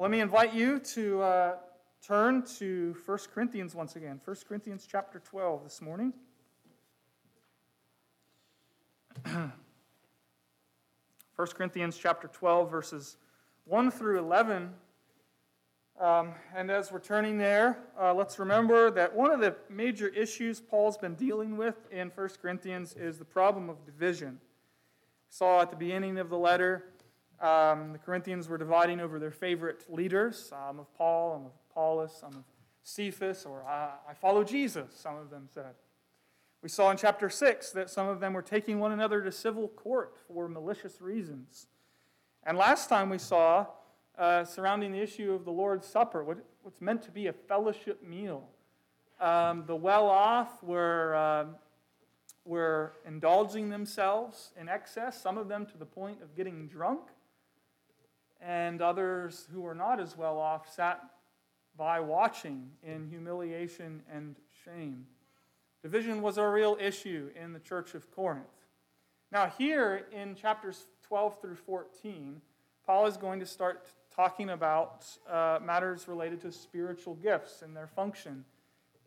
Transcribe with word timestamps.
Let 0.00 0.10
me 0.10 0.20
invite 0.20 0.54
you 0.54 0.78
to 0.78 1.20
uh, 1.20 1.54
turn 2.02 2.42
to 2.56 2.96
1 3.04 3.18
Corinthians 3.34 3.74
once 3.74 3.96
again. 3.96 4.18
1 4.24 4.36
Corinthians 4.48 4.88
chapter 4.90 5.18
12 5.18 5.62
this 5.62 5.82
morning. 5.82 6.14
1 9.30 9.52
Corinthians 11.36 11.98
chapter 11.98 12.28
12, 12.28 12.70
verses 12.70 13.18
1 13.66 13.90
through 13.90 14.18
11. 14.20 14.70
Um, 16.00 16.32
and 16.56 16.70
as 16.70 16.90
we're 16.90 16.98
turning 16.98 17.36
there, 17.36 17.76
uh, 18.00 18.14
let's 18.14 18.38
remember 18.38 18.90
that 18.92 19.14
one 19.14 19.30
of 19.30 19.40
the 19.40 19.54
major 19.68 20.08
issues 20.08 20.62
Paul's 20.62 20.96
been 20.96 21.14
dealing 21.14 21.58
with 21.58 21.76
in 21.92 22.08
1 22.08 22.28
Corinthians 22.40 22.94
is 22.94 23.18
the 23.18 23.26
problem 23.26 23.68
of 23.68 23.84
division. 23.84 24.40
Saw 25.28 25.60
at 25.60 25.68
the 25.68 25.76
beginning 25.76 26.16
of 26.16 26.30
the 26.30 26.38
letter 26.38 26.86
um, 27.40 27.92
the 27.92 27.98
Corinthians 27.98 28.48
were 28.48 28.58
dividing 28.58 29.00
over 29.00 29.18
their 29.18 29.30
favorite 29.30 29.86
leaders. 29.88 30.50
Some 30.50 30.78
of 30.78 30.94
Paul, 30.96 31.34
some 31.34 31.46
of 31.46 31.52
Apollos, 31.70 32.16
some 32.20 32.34
of 32.34 32.44
Cephas, 32.82 33.46
or 33.46 33.64
I, 33.64 33.90
I 34.08 34.14
follow 34.14 34.44
Jesus, 34.44 34.90
some 34.94 35.16
of 35.16 35.30
them 35.30 35.48
said. 35.52 35.74
We 36.62 36.68
saw 36.68 36.90
in 36.90 36.98
chapter 36.98 37.30
6 37.30 37.70
that 37.70 37.88
some 37.88 38.08
of 38.08 38.20
them 38.20 38.34
were 38.34 38.42
taking 38.42 38.78
one 38.78 38.92
another 38.92 39.22
to 39.22 39.32
civil 39.32 39.68
court 39.68 40.16
for 40.28 40.48
malicious 40.48 41.00
reasons. 41.00 41.66
And 42.44 42.58
last 42.58 42.90
time 42.90 43.08
we 43.08 43.16
saw, 43.16 43.66
uh, 44.18 44.44
surrounding 44.44 44.92
the 44.92 45.00
issue 45.00 45.32
of 45.32 45.46
the 45.46 45.50
Lord's 45.50 45.86
Supper, 45.86 46.22
what, 46.22 46.38
what's 46.62 46.82
meant 46.82 47.02
to 47.04 47.10
be 47.10 47.28
a 47.28 47.32
fellowship 47.32 48.02
meal. 48.06 48.48
Um, 49.18 49.64
the 49.66 49.76
well 49.76 50.08
off 50.08 50.62
were, 50.62 51.14
uh, 51.14 51.44
were 52.44 52.92
indulging 53.06 53.70
themselves 53.70 54.52
in 54.60 54.68
excess, 54.68 55.20
some 55.20 55.38
of 55.38 55.48
them 55.48 55.64
to 55.64 55.78
the 55.78 55.86
point 55.86 56.20
of 56.22 56.36
getting 56.36 56.66
drunk 56.66 57.00
and 58.40 58.80
others 58.80 59.46
who 59.52 59.60
were 59.60 59.74
not 59.74 60.00
as 60.00 60.16
well 60.16 60.38
off 60.38 60.72
sat 60.72 61.02
by 61.76 62.00
watching 62.00 62.70
in 62.82 63.08
humiliation 63.08 64.02
and 64.12 64.36
shame. 64.64 65.06
Division 65.82 66.20
was 66.20 66.36
a 66.36 66.46
real 66.46 66.76
issue 66.80 67.30
in 67.40 67.52
the 67.52 67.60
church 67.60 67.94
of 67.94 68.10
Corinth. 68.10 68.44
Now, 69.32 69.52
here 69.56 70.06
in 70.12 70.34
chapters 70.34 70.86
12 71.06 71.40
through 71.40 71.56
14, 71.56 72.40
Paul 72.84 73.06
is 73.06 73.16
going 73.16 73.40
to 73.40 73.46
start 73.46 73.86
talking 74.14 74.50
about 74.50 75.06
uh, 75.28 75.58
matters 75.62 76.08
related 76.08 76.40
to 76.42 76.52
spiritual 76.52 77.14
gifts 77.14 77.62
and 77.62 77.76
their 77.76 77.86
function 77.86 78.44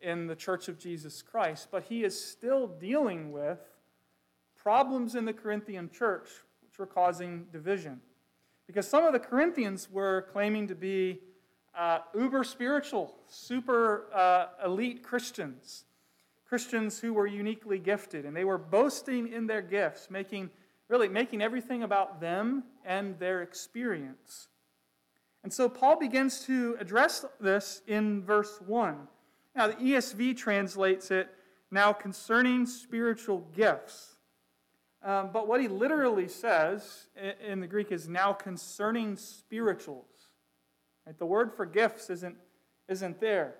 in 0.00 0.26
the 0.26 0.34
church 0.34 0.68
of 0.68 0.78
Jesus 0.78 1.22
Christ, 1.22 1.68
but 1.70 1.84
he 1.84 2.04
is 2.04 2.18
still 2.18 2.66
dealing 2.66 3.30
with 3.30 3.60
problems 4.56 5.14
in 5.14 5.24
the 5.24 5.32
Corinthian 5.32 5.90
church 5.90 6.28
which 6.62 6.78
were 6.78 6.86
causing 6.86 7.46
division. 7.52 8.00
Because 8.66 8.88
some 8.88 9.04
of 9.04 9.12
the 9.12 9.18
Corinthians 9.18 9.88
were 9.90 10.26
claiming 10.32 10.66
to 10.68 10.74
be 10.74 11.20
uh, 11.76 11.98
uber 12.14 12.44
spiritual, 12.44 13.14
super 13.26 14.06
uh, 14.14 14.46
elite 14.64 15.02
Christians, 15.02 15.84
Christians 16.46 17.00
who 17.00 17.12
were 17.12 17.26
uniquely 17.26 17.78
gifted, 17.78 18.24
and 18.24 18.36
they 18.36 18.44
were 18.44 18.58
boasting 18.58 19.32
in 19.32 19.46
their 19.46 19.62
gifts, 19.62 20.08
making 20.10 20.50
really 20.88 21.08
making 21.08 21.42
everything 21.42 21.82
about 21.82 22.20
them 22.20 22.64
and 22.84 23.18
their 23.18 23.42
experience. 23.42 24.48
And 25.42 25.52
so 25.52 25.68
Paul 25.68 25.98
begins 25.98 26.40
to 26.46 26.76
address 26.80 27.24
this 27.40 27.82
in 27.86 28.22
verse 28.22 28.60
1. 28.66 29.08
Now, 29.56 29.68
the 29.68 29.74
ESV 29.74 30.36
translates 30.36 31.10
it 31.10 31.28
now 31.70 31.92
concerning 31.92 32.66
spiritual 32.66 33.46
gifts. 33.54 34.13
Um, 35.04 35.28
but 35.32 35.46
what 35.46 35.60
he 35.60 35.68
literally 35.68 36.28
says 36.28 37.08
in 37.46 37.60
the 37.60 37.66
Greek 37.66 37.92
is 37.92 38.08
now 38.08 38.32
concerning 38.32 39.16
spirituals. 39.16 40.30
Right? 41.06 41.18
The 41.18 41.26
word 41.26 41.52
for 41.52 41.66
gifts 41.66 42.08
isn't, 42.08 42.36
isn't 42.88 43.20
there. 43.20 43.56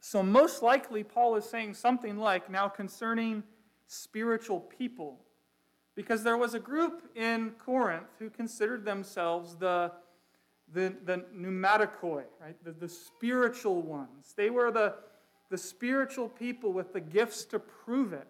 So, 0.00 0.22
most 0.22 0.62
likely, 0.62 1.04
Paul 1.04 1.36
is 1.36 1.44
saying 1.44 1.74
something 1.74 2.16
like 2.16 2.50
now 2.50 2.68
concerning 2.68 3.42
spiritual 3.86 4.60
people. 4.60 5.20
Because 5.94 6.22
there 6.22 6.36
was 6.36 6.54
a 6.54 6.58
group 6.58 7.10
in 7.14 7.52
Corinth 7.64 8.08
who 8.18 8.28
considered 8.30 8.84
themselves 8.84 9.56
the, 9.56 9.92
the, 10.72 10.94
the 11.04 11.24
pneumatikoi, 11.36 12.24
right? 12.40 12.64
The, 12.64 12.72
the 12.72 12.88
spiritual 12.88 13.82
ones. 13.82 14.34
They 14.36 14.50
were 14.50 14.70
the, 14.70 14.94
the 15.50 15.58
spiritual 15.58 16.28
people 16.28 16.72
with 16.72 16.92
the 16.92 17.00
gifts 17.00 17.44
to 17.46 17.58
prove 17.58 18.12
it 18.12 18.26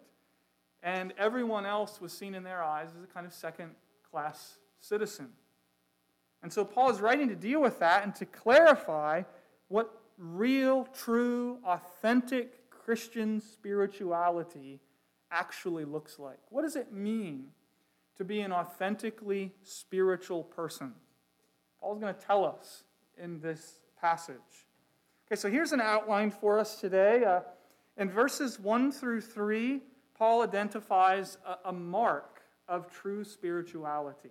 and 0.85 1.15
everyone 1.17 1.65
else 1.65 2.01
was 2.01 2.13
seen 2.13 2.35
in 2.35 2.45
their 2.45 2.63
eyes 2.63 2.91
as 2.97 3.03
a 3.03 3.07
kind 3.07 3.27
of 3.27 3.33
second 3.33 3.71
class 4.09 4.59
citizen. 4.81 5.31
And 6.43 6.53
so 6.53 6.63
Paul 6.63 6.91
is 6.91 7.01
writing 7.01 7.29
to 7.31 7.35
deal 7.35 7.63
with 7.63 7.81
that 7.81 8.05
and 8.05 8.15
to 8.17 8.27
clarify 8.27 9.23
what 9.69 9.91
real, 10.19 10.87
true, 10.95 11.59
authentic 11.65 12.71
Christian 12.71 13.41
spirituality 13.41 14.79
actually 15.31 15.87
looks 15.87 16.19
like. 16.19 16.39
What 16.51 16.63
does 16.63 16.77
it 16.77 16.93
mean 16.93 17.47
to 18.17 18.25
be 18.25 18.43
an 18.43 18.53
authentically 18.53 19.53
spiritual 19.63 20.43
person? 20.45 20.93
Paul's 21.81 21.99
going 21.99 22.15
to 22.15 22.21
tell 22.21 22.45
us 22.45 22.85
in 23.17 23.41
this 23.41 23.81
passage. 23.99 24.37
Okay, 25.27 25.41
so 25.41 25.49
here's 25.49 25.73
an 25.73 25.81
outline 25.81 26.31
for 26.31 26.59
us 26.59 26.79
today. 26.79 27.25
Uh, 27.25 27.41
in 27.97 28.11
verses 28.11 28.61
1 28.61 28.93
through 28.93 29.23
3, 29.23 29.81
Paul 30.17 30.43
identifies 30.43 31.39
a, 31.47 31.69
a 31.69 31.73
mark 31.73 32.43
of 32.69 32.91
true 32.91 33.25
spirituality. 33.25 34.31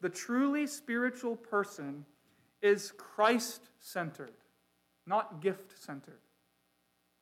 The 0.00 0.08
truly 0.08 0.66
spiritual 0.66 1.36
person 1.36 2.04
is 2.60 2.92
Christ 2.96 3.62
centered, 3.80 4.34
not 5.06 5.40
gift 5.40 5.72
centered. 5.82 6.20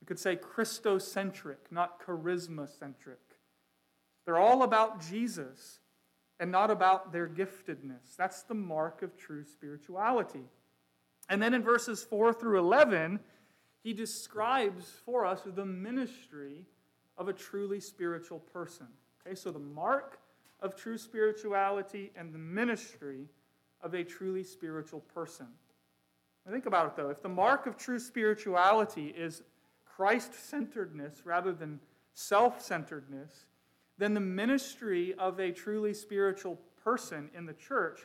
We 0.00 0.06
could 0.06 0.18
say 0.18 0.36
Christocentric, 0.36 1.56
not 1.70 2.04
charisma 2.04 2.68
centric. 2.68 3.18
They're 4.24 4.38
all 4.38 4.62
about 4.62 5.00
Jesus 5.00 5.80
and 6.38 6.50
not 6.50 6.70
about 6.70 7.12
their 7.12 7.28
giftedness. 7.28 8.16
That's 8.16 8.42
the 8.42 8.54
mark 8.54 9.02
of 9.02 9.16
true 9.16 9.44
spirituality. 9.44 10.44
And 11.28 11.40
then 11.40 11.54
in 11.54 11.62
verses 11.62 12.02
4 12.02 12.32
through 12.32 12.58
11, 12.58 13.20
he 13.82 13.92
describes 13.92 14.90
for 15.04 15.26
us 15.26 15.42
the 15.44 15.66
ministry 15.66 16.66
of 17.20 17.28
a 17.28 17.32
truly 17.34 17.78
spiritual 17.78 18.38
person. 18.38 18.86
Okay, 19.24 19.34
so 19.36 19.50
the 19.50 19.58
mark 19.58 20.18
of 20.60 20.74
true 20.74 20.96
spirituality 20.96 22.10
and 22.16 22.32
the 22.32 22.38
ministry 22.38 23.28
of 23.82 23.92
a 23.92 24.02
truly 24.02 24.42
spiritual 24.42 25.00
person. 25.00 25.46
Now 26.46 26.52
think 26.52 26.64
about 26.64 26.86
it 26.86 26.96
though. 26.96 27.10
If 27.10 27.22
the 27.22 27.28
mark 27.28 27.66
of 27.66 27.76
true 27.76 27.98
spirituality 27.98 29.08
is 29.08 29.42
Christ 29.84 30.32
centeredness 30.48 31.26
rather 31.26 31.52
than 31.52 31.78
self 32.14 32.62
centeredness, 32.62 33.44
then 33.98 34.14
the 34.14 34.20
ministry 34.20 35.14
of 35.18 35.38
a 35.38 35.52
truly 35.52 35.92
spiritual 35.92 36.58
person 36.82 37.28
in 37.36 37.44
the 37.44 37.52
church 37.52 38.00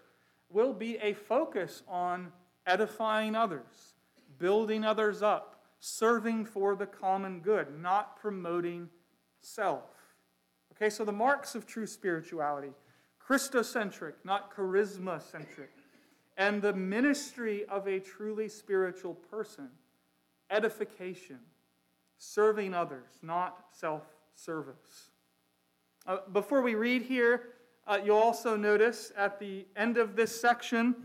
will 0.49 0.73
be 0.73 0.97
a 0.97 1.13
focus 1.13 1.83
on 1.87 2.33
edifying 2.67 3.33
others, 3.33 3.95
building 4.37 4.83
others 4.83 5.21
up, 5.21 5.63
serving 5.79 6.43
for 6.43 6.75
the 6.75 6.85
common 6.85 7.39
good, 7.39 7.79
not 7.81 8.19
promoting 8.19 8.89
self. 9.45 9.83
Okay, 10.73 10.89
so 10.89 11.05
the 11.05 11.11
marks 11.11 11.55
of 11.55 11.65
true 11.65 11.87
spirituality 11.87 12.73
Christocentric, 13.27 14.13
not 14.23 14.55
charisma 14.55 15.21
centric. 15.21 15.71
And 16.37 16.61
the 16.61 16.73
ministry 16.73 17.65
of 17.65 17.87
a 17.87 17.99
truly 17.99 18.49
spiritual 18.49 19.13
person 19.15 19.69
edification, 20.51 21.39
serving 22.17 22.73
others, 22.73 23.07
not 23.21 23.65
self 23.71 24.03
service. 24.35 25.09
Uh, 26.05 26.17
before 26.33 26.61
we 26.61 26.75
read 26.75 27.01
here, 27.01 27.53
uh, 27.87 27.99
you'll 28.03 28.17
also 28.17 28.55
notice 28.55 29.11
at 29.17 29.39
the 29.39 29.65
end 29.75 29.97
of 29.97 30.15
this 30.15 30.39
section 30.39 30.95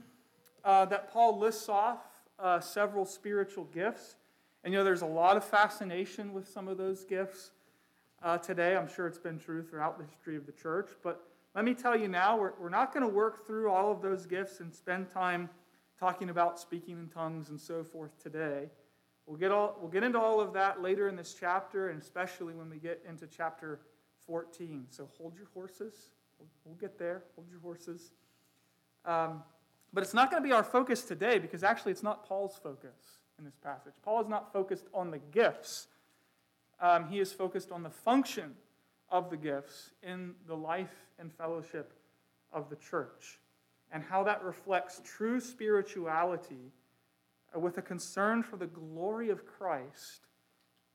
uh, 0.65 0.84
that 0.87 1.11
Paul 1.11 1.39
lists 1.39 1.69
off 1.69 2.00
uh, 2.39 2.61
several 2.61 3.06
spiritual 3.06 3.64
gifts. 3.64 4.17
And 4.62 4.75
you 4.75 4.79
know, 4.79 4.85
there's 4.85 5.03
a 5.03 5.06
lot 5.06 5.37
of 5.37 5.44
fascination 5.44 6.35
with 6.35 6.49
some 6.49 6.69
of 6.69 6.76
those 6.76 7.05
gifts 7.05 7.53
uh, 8.22 8.38
today. 8.38 8.76
I'm 8.76 8.88
sure 8.88 9.06
it's 9.06 9.19
been 9.19 9.38
true 9.38 9.62
throughout 9.62 9.99
the 9.99 10.05
history 10.05 10.37
of 10.37 10.46
the 10.46 10.52
church. 10.52 10.90
But 11.02 11.22
let 11.55 11.64
me 11.64 11.75
tell 11.75 11.96
you 11.96 12.08
now, 12.08 12.38
we're, 12.38 12.52
we're 12.61 12.69
not 12.69 12.93
going 12.93 13.05
to 13.05 13.12
work 13.12 13.46
through 13.46 13.70
all 13.70 13.90
of 13.90 14.02
those 14.02 14.26
gifts 14.26 14.61
and 14.61 14.75
spend 14.75 15.11
time 15.11 15.49
talking 15.99 16.31
about 16.31 16.58
speaking 16.58 16.99
in 16.99 17.08
tongues 17.08 17.50
and 17.50 17.61
so 17.61 17.84
forth 17.84 18.22
today. 18.22 18.69
We'll 19.26 19.38
get, 19.38 19.52
all, 19.52 19.76
we'll 19.81 19.90
get 19.90 20.02
into 20.02 20.19
all 20.19 20.40
of 20.40 20.52
that 20.55 20.82
later 20.82 21.08
in 21.08 21.17
this 21.17 21.37
chapter, 21.38 21.90
and 21.90 22.00
especially 22.00 22.55
when 22.55 22.69
we 22.69 22.78
get 22.78 23.02
into 23.08 23.26
chapter 23.26 23.81
14. 24.26 24.87
So 24.90 25.08
hold 25.19 25.37
your 25.37 25.49
horses. 25.55 26.11
We'll, 26.38 26.49
we'll 26.64 26.76
get 26.76 26.99
there. 26.99 27.23
Hold 27.37 27.49
your 27.50 27.61
horses. 27.61 28.12
Um, 29.05 29.43
but 29.93 30.02
it's 30.02 30.14
not 30.14 30.31
going 30.31 30.43
to 30.43 30.46
be 30.46 30.52
our 30.52 30.64
focus 30.64 31.02
today 31.02 31.38
because 31.38 31.62
actually 31.62 31.93
it's 31.93 32.02
not 32.02 32.26
Paul's 32.26 32.58
focus 32.62 33.19
in 33.38 33.44
this 33.44 33.56
passage. 33.56 33.93
Paul 34.05 34.20
is 34.20 34.28
not 34.28 34.52
focused 34.52 34.87
on 34.94 35.11
the 35.11 35.19
gifts 35.19 35.88
um, 36.81 37.09
he 37.09 37.21
is 37.21 37.32
focused 37.32 37.71
on 37.71 37.82
the 37.82 37.91
function 37.91 38.55
of 39.11 39.31
the 39.31 39.37
gifts 39.37 39.91
in 40.03 40.35
the 40.47 40.55
life 40.55 41.06
and 41.19 41.32
fellowship 41.32 41.93
of 42.53 42.71
the 42.71 42.77
church. 42.77 43.38
and 43.93 44.05
how 44.05 44.23
that 44.23 44.43
reflects 44.44 45.00
true 45.05 45.41
spirituality 45.41 46.71
with 47.56 47.79
a 47.79 47.82
concern 47.82 48.43
for 48.43 48.56
the 48.56 48.67
glory 48.67 49.31
of 49.31 49.44
Christ 49.44 50.29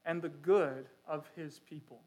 and 0.05 0.21
the 0.21 0.29
good 0.29 0.87
of 1.07 1.29
his 1.35 1.59
people. 1.59 1.99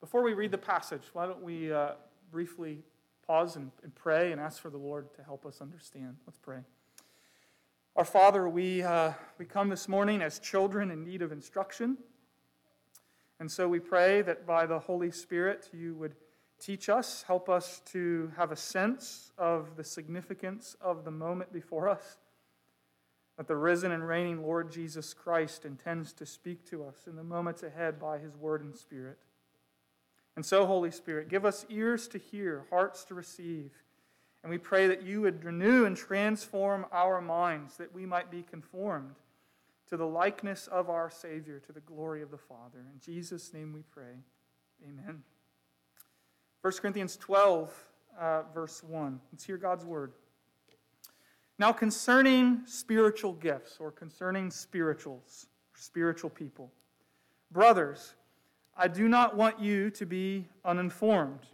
Before 0.00 0.22
we 0.22 0.34
read 0.34 0.52
the 0.52 0.58
passage, 0.58 1.02
why 1.12 1.26
don't 1.26 1.42
we 1.42 1.72
uh, 1.72 1.92
briefly 2.30 2.78
pause 3.26 3.56
and, 3.56 3.72
and, 3.82 3.94
pray 3.94 4.30
and 4.30 4.40
ask 4.40 4.60
for 4.60 4.70
the 4.70 4.78
Lord 4.78 5.12
to 5.14 5.22
help 5.24 5.44
us 5.46 5.60
understand? 5.60 6.16
Let's 6.26 6.38
pray. 6.38 6.58
Our 7.96 8.04
Father, 8.04 8.48
we, 8.48 8.82
uh, 8.82 9.14
we 9.38 9.46
come 9.46 9.68
this 9.68 9.88
morning 9.88 10.22
as 10.22 10.38
children 10.38 10.90
in 10.90 11.02
need 11.02 11.22
of 11.22 11.32
instruction. 11.32 11.96
And 13.38 13.50
so 13.50 13.68
we 13.68 13.80
pray 13.80 14.22
that 14.22 14.46
by 14.46 14.66
the 14.66 14.78
Holy 14.78 15.10
Spirit 15.10 15.68
you 15.72 15.94
would 15.94 16.14
teach 16.58 16.88
us, 16.88 17.22
help 17.26 17.48
us 17.48 17.82
to 17.92 18.32
have 18.36 18.50
a 18.50 18.56
sense 18.56 19.32
of 19.36 19.76
the 19.76 19.84
significance 19.84 20.76
of 20.80 21.04
the 21.04 21.10
moment 21.10 21.52
before 21.52 21.88
us 21.88 22.18
that 23.36 23.46
the 23.46 23.56
risen 23.56 23.92
and 23.92 24.06
reigning 24.06 24.42
Lord 24.42 24.72
Jesus 24.72 25.12
Christ 25.12 25.64
intends 25.64 26.12
to 26.14 26.26
speak 26.26 26.64
to 26.70 26.84
us 26.84 27.06
in 27.06 27.16
the 27.16 27.24
moments 27.24 27.62
ahead 27.62 28.00
by 28.00 28.18
his 28.18 28.34
word 28.36 28.62
and 28.62 28.74
spirit. 28.74 29.18
And 30.36 30.44
so, 30.44 30.66
Holy 30.66 30.90
Spirit, 30.90 31.28
give 31.28 31.44
us 31.44 31.66
ears 31.68 32.08
to 32.08 32.18
hear, 32.18 32.64
hearts 32.70 33.04
to 33.04 33.14
receive. 33.14 33.70
And 34.42 34.50
we 34.50 34.58
pray 34.58 34.86
that 34.86 35.02
you 35.02 35.22
would 35.22 35.44
renew 35.44 35.84
and 35.84 35.96
transform 35.96 36.86
our 36.92 37.20
minds, 37.20 37.76
that 37.76 37.94
we 37.94 38.06
might 38.06 38.30
be 38.30 38.42
conformed 38.42 39.16
to 39.88 39.96
the 39.96 40.06
likeness 40.06 40.66
of 40.66 40.90
our 40.90 41.10
Savior, 41.10 41.60
to 41.60 41.72
the 41.72 41.80
glory 41.80 42.22
of 42.22 42.30
the 42.30 42.38
Father. 42.38 42.84
In 42.92 43.00
Jesus' 43.00 43.52
name 43.52 43.72
we 43.72 43.82
pray. 43.82 44.18
Amen. 44.84 45.22
1 46.62 46.72
Corinthians 46.80 47.16
12, 47.16 47.72
uh, 48.18 48.42
verse 48.52 48.82
1. 48.82 49.20
Let's 49.32 49.44
hear 49.44 49.56
God's 49.56 49.84
word. 49.84 50.12
Now, 51.58 51.72
concerning 51.72 52.62
spiritual 52.66 53.32
gifts 53.32 53.76
or 53.78 53.90
concerning 53.90 54.50
spirituals, 54.50 55.46
spiritual 55.74 56.30
people, 56.30 56.70
brothers, 57.50 58.14
I 58.76 58.88
do 58.88 59.08
not 59.08 59.36
want 59.36 59.58
you 59.58 59.90
to 59.90 60.04
be 60.04 60.46
uninformed. 60.64 61.46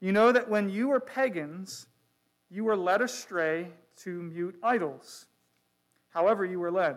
You 0.00 0.12
know 0.12 0.30
that 0.30 0.48
when 0.48 0.68
you 0.68 0.88
were 0.88 1.00
pagans, 1.00 1.86
you 2.50 2.64
were 2.64 2.76
led 2.76 3.00
astray 3.00 3.68
to 4.02 4.22
mute 4.22 4.56
idols. 4.62 5.26
However, 6.10 6.44
you 6.44 6.60
were 6.60 6.70
led. 6.70 6.96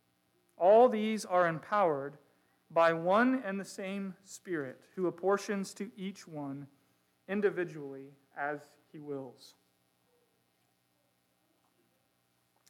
All 0.61 0.87
these 0.87 1.25
are 1.25 1.47
empowered 1.47 2.19
by 2.69 2.93
one 2.93 3.41
and 3.43 3.59
the 3.59 3.65
same 3.65 4.13
Spirit, 4.23 4.79
who 4.95 5.07
apportions 5.07 5.73
to 5.73 5.89
each 5.97 6.27
one 6.27 6.67
individually 7.27 8.11
as 8.37 8.59
he 8.91 8.99
wills. 8.99 9.55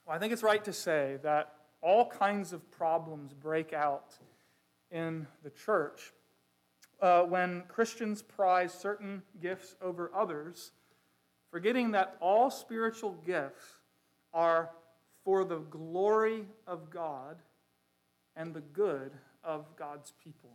Well, 0.08 0.16
I 0.16 0.20
think 0.20 0.32
it's 0.32 0.42
right 0.42 0.64
to 0.64 0.72
say 0.72 1.18
that 1.22 1.54
all 1.82 2.08
kinds 2.08 2.54
of 2.54 2.72
problems 2.72 3.34
break 3.34 3.74
out 3.74 4.14
in 4.90 5.28
the 5.44 5.50
church 5.50 6.14
uh, 7.02 7.24
when 7.24 7.64
Christians 7.68 8.22
prize 8.22 8.74
certain 8.74 9.22
gifts 9.42 9.76
over 9.82 10.10
others, 10.16 10.72
forgetting 11.52 11.92
that 11.92 12.16
all 12.22 12.50
spiritual 12.50 13.18
gifts 13.26 13.66
are 14.34 14.70
for 15.26 15.44
the 15.44 15.60
glory 15.60 16.46
of 16.66 16.90
God 16.90 17.36
and 18.36 18.54
the 18.54 18.62
good 18.62 19.12
of 19.44 19.76
God's 19.76 20.14
people. 20.24 20.52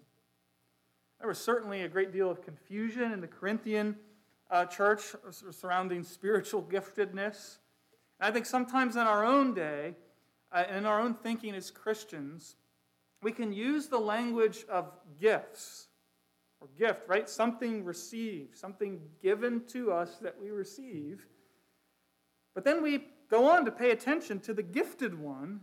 There 1.18 1.28
was 1.28 1.38
certainly 1.38 1.82
a 1.82 1.88
great 1.88 2.12
deal 2.12 2.30
of 2.30 2.42
confusion 2.42 3.12
in 3.12 3.20
the 3.20 3.26
Corinthian 3.26 3.96
uh, 4.50 4.66
church 4.66 5.14
surrounding 5.50 6.02
spiritual 6.02 6.62
giftedness. 6.70 7.58
And 8.20 8.28
I 8.28 8.30
think 8.30 8.46
sometimes 8.46 8.96
in 8.96 9.02
our 9.02 9.24
own 9.24 9.54
day, 9.54 9.94
uh, 10.52 10.64
in 10.70 10.86
our 10.86 11.00
own 11.00 11.14
thinking 11.14 11.54
as 11.54 11.70
Christians, 11.70 12.56
we 13.22 13.32
can 13.32 13.52
use 13.52 13.88
the 13.88 13.98
language 13.98 14.64
of 14.68 14.92
gifts 15.20 15.88
or 16.60 16.68
gift, 16.78 17.08
right? 17.08 17.28
Something 17.28 17.84
received, 17.84 18.56
something 18.56 19.00
given 19.22 19.62
to 19.68 19.92
us 19.92 20.16
that 20.18 20.34
we 20.40 20.50
receive. 20.50 21.26
But 22.54 22.64
then 22.64 22.82
we 22.82 23.08
go 23.30 23.48
on 23.48 23.64
to 23.64 23.70
pay 23.70 23.90
attention 23.90 24.40
to 24.40 24.54
the 24.54 24.62
gifted 24.62 25.18
one 25.18 25.60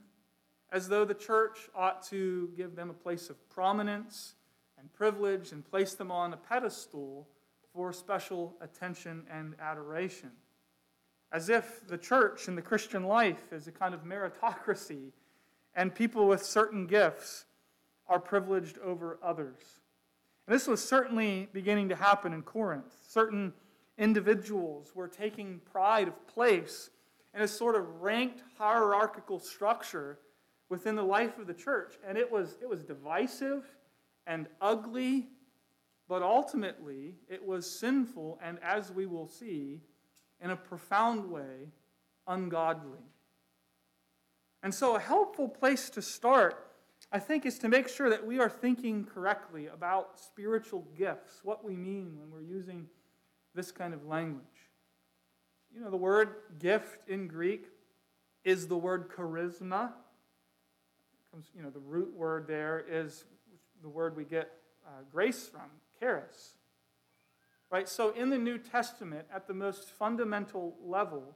as 0.74 0.90
though 0.90 1.06
the 1.06 1.14
church 1.14 1.70
ought 1.74 2.04
to 2.08 2.52
give 2.58 2.76
them 2.76 2.90
a 2.90 2.94
place 2.94 3.30
of 3.30 3.50
prominence 3.50 4.36
and 4.78 4.92
privilege 4.92 5.54
and 5.54 5.64
place 5.64 5.94
them 5.94 6.12
on 6.12 6.34
a 6.34 6.38
pedestal 6.38 7.30
for 7.72 7.94
special 7.94 8.56
attention 8.60 9.24
and 9.32 9.56
adoration 9.62 10.32
as 11.34 11.50
if 11.50 11.86
the 11.88 11.98
church 11.98 12.48
and 12.48 12.56
the 12.56 12.62
Christian 12.62 13.04
life 13.04 13.52
is 13.52 13.68
a 13.68 13.72
kind 13.72 13.94
of 13.96 14.04
meritocracy 14.06 15.12
and 15.76 15.94
people 15.94 16.28
with 16.28 16.46
certain 16.46 16.86
gifts 16.86 17.46
are 18.08 18.20
privileged 18.20 18.78
over 18.78 19.18
others. 19.24 19.60
And 20.46 20.56
this 20.56 20.68
was 20.68 20.88
certainly 20.88 21.50
beginning 21.52 21.90
to 21.90 21.96
happen 21.96 22.34
in 22.34 22.44
Corinth. 22.44 22.94
Certain 23.08 23.52
individuals 23.98 24.92
were 24.94 25.08
taking 25.08 25.60
pride 25.72 26.08
of 26.08 26.28
place 26.28 26.92
in 27.34 27.42
a 27.42 27.48
sort 27.48 27.76
of 27.76 28.02
ranked 28.02 28.44
hierarchical 28.60 29.40
structure 29.40 30.20
within 30.74 30.96
the 30.96 31.04
life 31.04 31.38
of 31.38 31.46
the 31.46 31.54
church. 31.54 31.94
And 32.04 32.18
it 32.18 32.32
was, 32.32 32.58
it 32.60 32.68
was 32.68 32.84
divisive 32.84 33.64
and 34.26 34.48
ugly, 34.60 35.28
but 36.10 36.24
ultimately 36.24 37.14
it 37.30 37.46
was 37.46 37.70
sinful 37.70 38.40
and, 38.44 38.58
as 38.64 38.92
we 38.92 39.06
will 39.06 39.28
see, 39.28 39.82
in 40.42 40.50
a 40.50 40.56
profound 40.56 41.30
way 41.30 41.70
ungodly. 42.26 43.06
And 44.64 44.74
so, 44.74 44.96
a 44.96 45.00
helpful 45.00 45.48
place 45.48 45.92
to 45.92 46.02
start, 46.02 46.72
I 47.12 47.20
think, 47.20 47.46
is 47.46 47.60
to 47.60 47.70
make 47.70 47.88
sure 47.88 48.10
that 48.10 48.26
we 48.26 48.40
are 48.40 48.50
thinking 48.50 49.06
correctly 49.06 49.68
about 49.68 50.20
spiritual 50.20 50.88
gifts, 50.98 51.42
what 51.44 51.64
we 51.64 51.76
mean 51.76 52.18
when 52.18 52.32
we're 52.32 52.42
using 52.42 52.88
this 53.54 53.72
kind 53.72 53.94
of 53.94 54.08
language. 54.08 54.42
You 55.72 55.82
know, 55.82 55.92
the 55.92 55.98
word 55.98 56.34
gift 56.58 57.08
in 57.08 57.28
Greek 57.28 57.68
is 58.44 58.68
the 58.68 58.78
word 58.78 59.12
charisma. 59.12 59.92
Comes, 61.34 61.48
you 61.56 61.64
know, 61.64 61.72
the 61.72 61.80
root 61.80 62.14
word 62.16 62.46
there 62.48 62.86
is 62.88 63.26
the 63.82 63.90
word 63.90 64.16
we 64.16 64.24
get 64.24 64.52
uh, 64.86 65.02
grace 65.12 65.48
from, 65.48 65.64
charis. 66.00 66.54
Right? 67.72 67.90
So 67.90 68.12
in 68.12 68.30
the 68.30 68.38
New 68.38 68.60
Testament, 68.60 69.26
at 69.34 69.48
the 69.48 69.54
most 69.56 69.90
fundamental 69.90 70.76
level, 70.86 71.36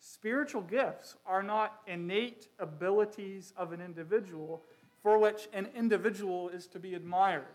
spiritual 0.00 0.60
gifts 0.60 1.16
are 1.24 1.42
not 1.42 1.80
innate 1.86 2.48
abilities 2.58 3.54
of 3.56 3.72
an 3.72 3.80
individual 3.80 4.64
for 5.02 5.18
which 5.18 5.48
an 5.54 5.68
individual 5.74 6.50
is 6.50 6.66
to 6.66 6.78
be 6.78 6.92
admired. 6.92 7.46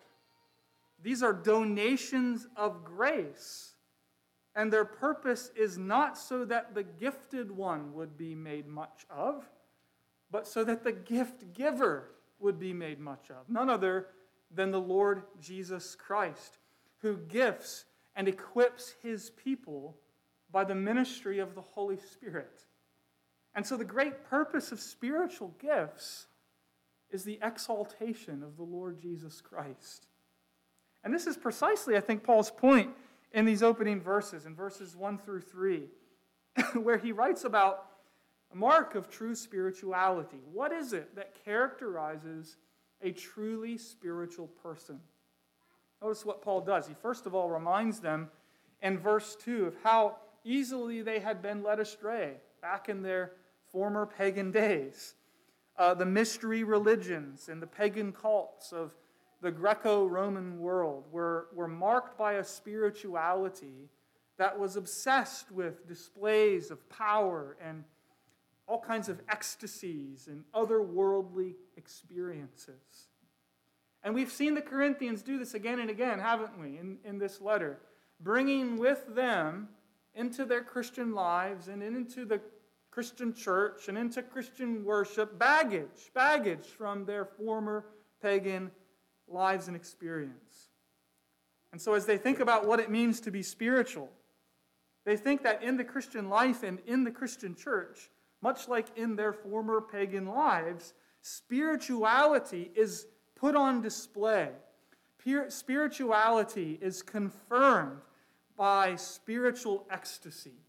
These 1.04 1.22
are 1.22 1.32
donations 1.32 2.48
of 2.56 2.84
grace. 2.84 3.76
And 4.56 4.74
their 4.74 4.86
purpose 4.86 5.52
is 5.56 5.78
not 5.78 6.18
so 6.18 6.44
that 6.46 6.74
the 6.74 6.84
gifted 6.84 7.52
one 7.52 7.94
would 7.94 8.18
be 8.18 8.34
made 8.34 8.68
much 8.68 9.06
of, 9.16 9.48
but 10.34 10.48
so 10.48 10.64
that 10.64 10.84
the 10.84 10.92
gift 10.92 11.54
giver 11.54 12.10
would 12.40 12.60
be 12.60 12.74
made 12.74 13.00
much 13.00 13.30
of. 13.30 13.48
None 13.48 13.70
other 13.70 14.08
than 14.50 14.72
the 14.72 14.82
Lord 14.82 15.22
Jesus 15.40 15.96
Christ, 15.96 16.58
who 16.98 17.18
gifts 17.18 17.86
and 18.16 18.28
equips 18.28 18.96
his 19.04 19.30
people 19.30 19.96
by 20.52 20.64
the 20.64 20.74
ministry 20.74 21.38
of 21.38 21.54
the 21.54 21.62
Holy 21.62 21.98
Spirit. 21.98 22.66
And 23.54 23.66
so, 23.66 23.78
the 23.78 23.86
great 23.86 24.24
purpose 24.24 24.72
of 24.72 24.80
spiritual 24.80 25.54
gifts 25.60 26.26
is 27.12 27.24
the 27.24 27.38
exaltation 27.44 28.42
of 28.42 28.58
the 28.58 28.64
Lord 28.64 29.00
Jesus 29.00 29.40
Christ. 29.40 30.08
And 31.04 31.14
this 31.14 31.28
is 31.28 31.38
precisely, 31.38 31.96
I 31.96 32.00
think, 32.00 32.24
Paul's 32.24 32.50
point 32.50 32.90
in 33.34 33.46
these 33.46 33.62
opening 33.62 34.02
verses, 34.02 34.48
in 34.48 34.56
verses 34.56 34.96
1 34.96 35.20
through 35.20 35.42
3, 35.42 35.84
where 36.82 36.98
he 36.98 37.12
writes 37.12 37.44
about 37.44 37.86
a 38.54 38.58
mark 38.58 38.96
of 38.96 39.10
true 39.10 39.36
spirituality. 39.36 40.40
What 40.52 40.72
is 40.72 40.94
it 40.94 41.16
that 41.16 41.44
characterizes 41.44 42.58
a 43.02 43.12
truly 43.12 43.78
spiritual 43.78 44.48
person? 44.48 45.00
Notice 46.02 46.26
what 46.26 46.42
Paul 46.42 46.62
does. 46.62 46.88
He 46.88 46.94
first 46.94 47.26
of 47.26 47.34
all 47.34 47.50
reminds 47.50 48.00
them 48.00 48.30
in 48.82 48.98
verse 48.98 49.36
2 49.44 49.66
of 49.66 49.76
how 49.84 50.18
easily 50.44 51.02
they 51.02 51.20
had 51.20 51.42
been 51.42 51.64
led 51.64 51.80
astray 51.80 52.34
back 52.62 52.90
in 52.90 53.02
their 53.02 53.32
former 53.72 54.06
pagan 54.06 54.52
days. 54.52 55.16
Uh, 55.78 55.94
the 55.94 56.06
mystery 56.06 56.64
religions 56.64 57.50
and 57.50 57.62
the 57.62 57.68
pagan 57.68 58.12
cults 58.12 58.72
of 58.72 58.94
the 59.42 59.52
Greco 59.52 60.06
Roman 60.06 60.60
world 60.60 61.06
were, 61.12 61.48
were 61.54 61.68
marked 61.68 62.18
by 62.18 62.34
a 62.34 62.44
spirituality 62.44 63.90
that 64.38 64.58
was 64.58 64.76
obsessed 64.76 65.52
with 65.52 65.88
displays 65.88 66.72
of 66.72 66.88
power 66.90 67.58
and 67.62 67.84
all 68.68 68.80
kinds 68.80 69.10
of 69.10 69.22
ecstasies 69.30 70.28
and 70.28 70.44
otherworldly 70.54 71.56
experiences. 71.78 73.10
And 74.04 74.14
we've 74.14 74.32
seen 74.32 74.54
the 74.54 74.62
Corinthians 74.62 75.22
do 75.22 75.38
this 75.38 75.54
again 75.54 75.80
and 75.80 75.90
again, 75.90 76.20
haven't 76.20 76.60
we, 76.60 76.78
in, 76.78 76.98
in 77.06 77.18
this 77.18 77.42
letter? 77.42 77.80
Bringing 78.20 78.78
with 78.78 79.16
them 79.16 79.70
into 80.16 80.46
their 80.46 80.64
Christian 80.64 81.14
lives 81.14 81.68
and 81.68 81.82
into 81.82 82.26
the 82.26 82.42
Christian 82.92 83.34
church 83.34 83.88
and 83.88 83.98
into 83.98 84.22
Christian 84.22 84.84
worship 84.86 85.40
baggage, 85.40 86.12
baggage 86.14 86.66
from 86.66 87.06
their 87.06 87.26
former 87.26 87.86
pagan 88.22 88.72
lives 89.28 89.68
and 89.68 89.76
experience. 89.76 90.70
And 91.72 91.82
so, 91.82 91.96
as 91.96 92.06
they 92.06 92.18
think 92.18 92.40
about 92.40 92.68
what 92.68 92.80
it 92.80 92.92
means 92.92 93.20
to 93.22 93.32
be 93.32 93.42
spiritual, 93.42 94.10
they 95.06 95.18
think 95.18 95.42
that 95.44 95.64
in 95.64 95.76
the 95.76 95.84
Christian 95.84 96.30
life 96.30 96.62
and 96.62 96.80
in 96.86 97.04
the 97.04 97.12
Christian 97.12 97.56
church, 97.56 98.12
much 98.44 98.68
like 98.68 98.88
in 98.98 99.16
their 99.16 99.32
former 99.32 99.80
pagan 99.80 100.28
lives, 100.28 100.94
spirituality 101.22 102.70
is 102.76 103.08
put 103.36 103.56
on 103.56 103.82
display. 103.82 104.50
Spirituality 105.48 106.78
is 106.82 107.02
confirmed 107.02 108.02
by 108.58 108.98
spiritual 108.98 109.88
ecstasy, 109.90 110.60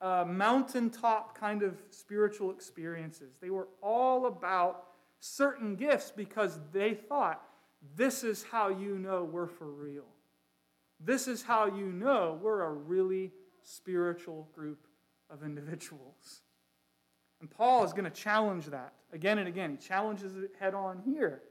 uh, 0.00 0.24
mountaintop 0.24 1.36
kind 1.36 1.64
of 1.64 1.82
spiritual 1.90 2.52
experiences. 2.52 3.34
They 3.40 3.50
were 3.50 3.66
all 3.82 4.26
about 4.26 4.84
certain 5.18 5.74
gifts 5.74 6.12
because 6.16 6.60
they 6.72 6.94
thought 6.94 7.42
this 7.96 8.22
is 8.22 8.44
how 8.44 8.68
you 8.68 8.98
know 8.98 9.24
we're 9.24 9.48
for 9.48 9.68
real. 9.68 10.06
This 11.00 11.26
is 11.26 11.42
how 11.42 11.66
you 11.66 11.86
know 11.86 12.38
we're 12.40 12.62
a 12.62 12.72
really 12.72 13.32
spiritual 13.64 14.48
group 14.54 14.86
of 15.28 15.42
individuals. 15.42 16.43
And 17.44 17.50
Paul 17.50 17.84
is 17.84 17.92
going 17.92 18.06
to 18.06 18.10
challenge 18.10 18.64
that 18.68 18.94
again 19.12 19.36
and 19.36 19.46
again. 19.46 19.72
He 19.72 19.76
challenges 19.76 20.34
it 20.34 20.52
head 20.58 20.72
on 20.72 21.02
here. 21.04 21.42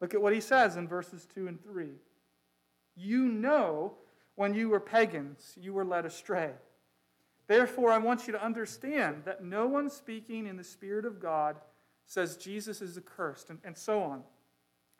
Look 0.00 0.12
at 0.12 0.20
what 0.20 0.32
he 0.32 0.40
says 0.40 0.76
in 0.76 0.88
verses 0.88 1.28
2 1.32 1.46
and 1.46 1.62
3. 1.62 1.90
You 2.96 3.26
know 3.26 3.92
when 4.34 4.52
you 4.52 4.68
were 4.68 4.80
pagans, 4.80 5.56
you 5.56 5.72
were 5.72 5.84
led 5.84 6.06
astray. 6.06 6.50
Therefore, 7.46 7.92
I 7.92 7.98
want 7.98 8.26
you 8.26 8.32
to 8.32 8.44
understand 8.44 9.22
that 9.26 9.44
no 9.44 9.68
one 9.68 9.90
speaking 9.90 10.48
in 10.48 10.56
the 10.56 10.64
Spirit 10.64 11.04
of 11.04 11.20
God 11.20 11.54
says 12.04 12.36
Jesus 12.36 12.82
is 12.82 12.98
accursed, 12.98 13.48
and, 13.48 13.60
and 13.62 13.76
so 13.76 14.02
on. 14.02 14.24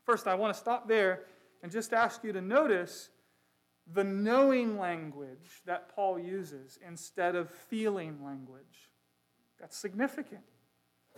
First, 0.05 0.29
I 0.29 0.37
want 0.37 0.55
to 0.55 0.61
stop 0.61 0.87
there 0.87 1.23
and 1.65 1.73
just 1.73 1.93
ask 1.93 2.23
you 2.23 2.33
to 2.33 2.41
notice 2.41 3.09
the 3.93 4.05
knowing 4.05 4.79
language 4.79 5.63
that 5.67 5.93
Paul 5.97 6.17
uses 6.17 6.79
instead 6.87 7.35
of 7.35 7.51
feeling 7.51 8.25
language. 8.25 8.88
That's 9.61 9.77
significant. 9.77 10.43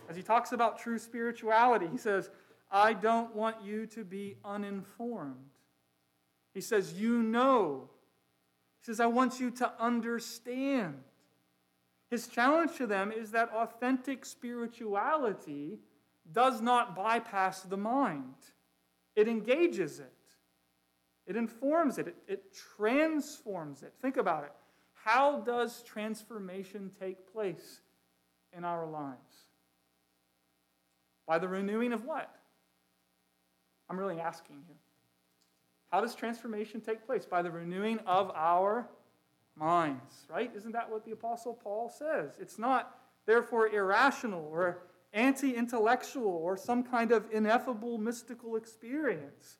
As 0.09 0.15
he 0.15 0.23
talks 0.23 0.51
about 0.51 0.79
true 0.79 0.97
spirituality, 0.97 1.87
he 1.91 1.97
says, 1.97 2.29
I 2.71 2.93
don't 2.93 3.35
want 3.35 3.57
you 3.63 3.85
to 3.87 4.03
be 4.03 4.37
uninformed. 4.43 5.51
He 6.53 6.61
says, 6.61 6.93
You 6.93 7.21
know. 7.21 7.89
He 8.79 8.85
says, 8.85 8.99
I 8.99 9.05
want 9.05 9.39
you 9.39 9.51
to 9.51 9.71
understand. 9.79 11.03
His 12.09 12.27
challenge 12.27 12.75
to 12.77 12.87
them 12.87 13.11
is 13.11 13.31
that 13.31 13.49
authentic 13.51 14.25
spirituality 14.25 15.79
does 16.33 16.61
not 16.61 16.95
bypass 16.95 17.61
the 17.61 17.77
mind. 17.77 18.33
It 19.15 19.27
engages 19.27 19.99
it, 19.99 20.13
it 21.27 21.35
informs 21.35 21.97
it, 21.97 22.07
it, 22.07 22.15
it 22.27 22.43
transforms 22.75 23.83
it. 23.83 23.93
Think 24.01 24.17
about 24.17 24.45
it. 24.45 24.51
How 24.93 25.39
does 25.39 25.83
transformation 25.83 26.91
take 26.99 27.31
place 27.31 27.81
in 28.55 28.63
our 28.63 28.85
lives? 28.85 29.45
By 31.27 31.39
the 31.39 31.47
renewing 31.47 31.93
of 31.93 32.05
what? 32.05 32.29
I'm 33.89 33.97
really 33.97 34.19
asking 34.19 34.57
you. 34.67 34.75
How 35.91 36.01
does 36.01 36.15
transformation 36.15 36.79
take 36.81 37.05
place? 37.05 37.25
By 37.25 37.41
the 37.41 37.51
renewing 37.51 37.99
of 38.07 38.31
our 38.33 38.87
minds, 39.55 40.25
right? 40.29 40.49
Isn't 40.55 40.71
that 40.71 40.89
what 40.89 41.05
the 41.05 41.11
Apostle 41.11 41.53
Paul 41.53 41.89
says? 41.89 42.37
It's 42.39 42.57
not, 42.57 42.95
therefore, 43.25 43.67
irrational 43.67 44.47
or 44.51 44.83
anti 45.13 45.55
intellectual 45.55 46.31
or 46.31 46.55
some 46.55 46.83
kind 46.83 47.11
of 47.11 47.25
ineffable 47.31 47.97
mystical 47.97 48.55
experience. 48.55 49.57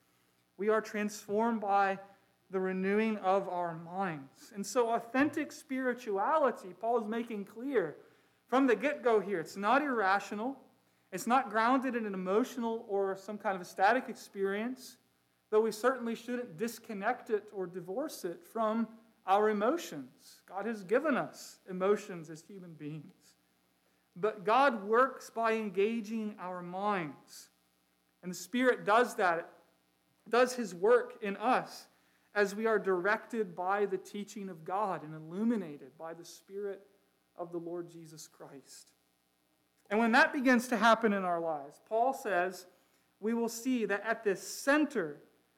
We 0.58 0.70
are 0.70 0.82
transformed 0.82 1.60
by 1.60 2.00
the 2.50 2.60
renewing 2.60 3.18
of 3.18 3.50
our 3.50 3.76
minds. 3.76 4.52
And 4.54 4.66
so, 4.66 4.94
authentic 4.94 5.52
spirituality, 5.52 6.70
Paul 6.80 7.02
is 7.02 7.08
making 7.08 7.46
clear 7.46 7.96
from 8.52 8.68
the 8.68 8.76
get 8.76 9.02
go 9.02 9.22
here, 9.22 9.40
it's 9.40 9.56
not 9.56 9.82
irrational, 9.82 10.58
it's 11.14 11.26
not 11.26 11.50
grounded 11.50 11.96
in 11.96 12.06
an 12.06 12.14
emotional 12.14 12.84
or 12.90 13.16
some 13.16 13.38
kind 13.38 13.56
of 13.56 13.62
a 13.62 13.66
static 13.66 14.10
experience, 14.10 14.98
though 15.52 15.62
we 15.62 15.72
certainly 15.72 16.16
shouldn't 16.16 16.58
disconnect 16.58 17.30
it 17.30 17.46
or 17.54 17.66
divorce 17.66 18.26
it 18.26 18.44
from 18.44 18.90
our 19.26 19.50
emotions. 19.50 20.42
God 20.50 20.66
has 20.66 20.84
given 20.84 21.16
us 21.16 21.60
emotions 21.70 22.30
as 22.30 22.42
human 22.42 22.74
beings. 22.74 23.38
But 24.18 24.44
God 24.44 24.84
works 24.84 25.30
by 25.30 25.54
engaging 25.54 26.36
our 26.38 26.62
minds. 26.62 27.52
And 28.22 28.30
the 28.30 28.36
Spirit 28.36 28.86
does 28.86 29.16
that, 29.16 29.48
does 30.28 30.54
His 30.56 30.76
work 30.76 31.14
in 31.22 31.38
us 31.38 31.88
as 32.36 32.54
we 32.54 32.66
are 32.66 32.80
directed 32.80 33.56
by 33.56 33.86
the 33.86 33.98
teaching 33.98 34.50
of 34.50 34.66
God 34.66 35.04
and 35.04 35.16
illuminated 35.16 35.98
by 35.98 36.14
the 36.14 36.26
Spirit 36.26 36.82
of 37.42 37.52
the 37.52 37.58
Lord 37.58 37.90
Jesus 37.90 38.28
Christ. 38.28 38.92
And 39.90 40.00
when 40.00 40.14
that 40.14 40.32
begins 40.32 40.68
to 40.70 40.78
happen 40.78 41.12
in 41.12 41.26
our 41.26 41.40
lives, 41.40 41.82
Paul 41.90 42.14
says 42.14 42.66
we 43.20 43.34
will 43.34 43.50
see 43.50 43.86
that 43.86 44.04
at 44.06 44.24
the 44.24 44.36
center 44.36 45.18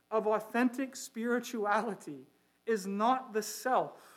of 0.10 0.26
authentic 0.26 0.96
spirituality 0.96 2.28
is 2.66 2.88
not 2.88 3.34
the 3.34 3.44
self 3.44 4.14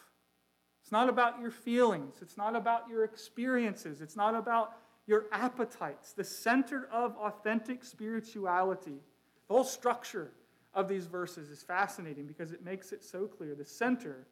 it's 0.86 0.92
not 0.92 1.08
about 1.08 1.40
your 1.40 1.50
feelings. 1.50 2.18
It's 2.22 2.36
not 2.36 2.54
about 2.54 2.88
your 2.88 3.02
experiences. 3.02 4.00
It's 4.00 4.14
not 4.14 4.36
about 4.36 4.76
your 5.08 5.24
appetites. 5.32 6.12
The 6.12 6.22
center 6.22 6.88
of 6.92 7.16
authentic 7.16 7.82
spirituality, 7.82 9.00
the 9.48 9.54
whole 9.54 9.64
structure 9.64 10.30
of 10.74 10.86
these 10.86 11.06
verses 11.06 11.50
is 11.50 11.60
fascinating 11.60 12.28
because 12.28 12.52
it 12.52 12.64
makes 12.64 12.92
it 12.92 13.02
so 13.02 13.26
clear. 13.26 13.56
The 13.56 13.64
center 13.64 14.28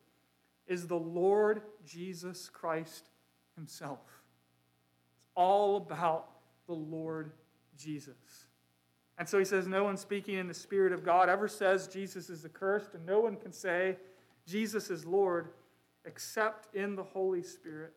is 0.68 0.86
the 0.86 0.94
Lord 0.94 1.62
Jesus 1.84 2.48
Christ 2.48 3.08
Himself. 3.56 4.00
It's 5.18 5.30
all 5.34 5.76
about 5.76 6.28
the 6.66 6.74
Lord 6.74 7.32
Jesus. 7.76 8.46
And 9.18 9.28
so 9.28 9.38
he 9.38 9.44
says, 9.44 9.66
No 9.66 9.84
one 9.84 9.96
speaking 9.96 10.36
in 10.36 10.48
the 10.48 10.54
Spirit 10.54 10.92
of 10.92 11.04
God 11.04 11.28
ever 11.28 11.48
says 11.48 11.86
Jesus 11.86 12.30
is 12.30 12.44
accursed, 12.44 12.94
and 12.94 13.06
no 13.06 13.20
one 13.20 13.36
can 13.36 13.52
say 13.52 13.96
Jesus 14.46 14.90
is 14.90 15.04
Lord 15.04 15.48
except 16.04 16.74
in 16.74 16.96
the 16.96 17.02
Holy 17.02 17.42
Spirit. 17.42 17.94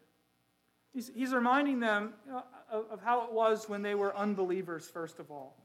He's, 0.93 1.11
he's 1.13 1.33
reminding 1.33 1.79
them 1.79 2.13
of, 2.71 2.85
of 2.89 3.01
how 3.01 3.23
it 3.25 3.31
was 3.31 3.67
when 3.67 3.81
they 3.81 3.95
were 3.95 4.15
unbelievers, 4.15 4.87
first 4.87 5.19
of 5.19 5.29
all. 5.29 5.57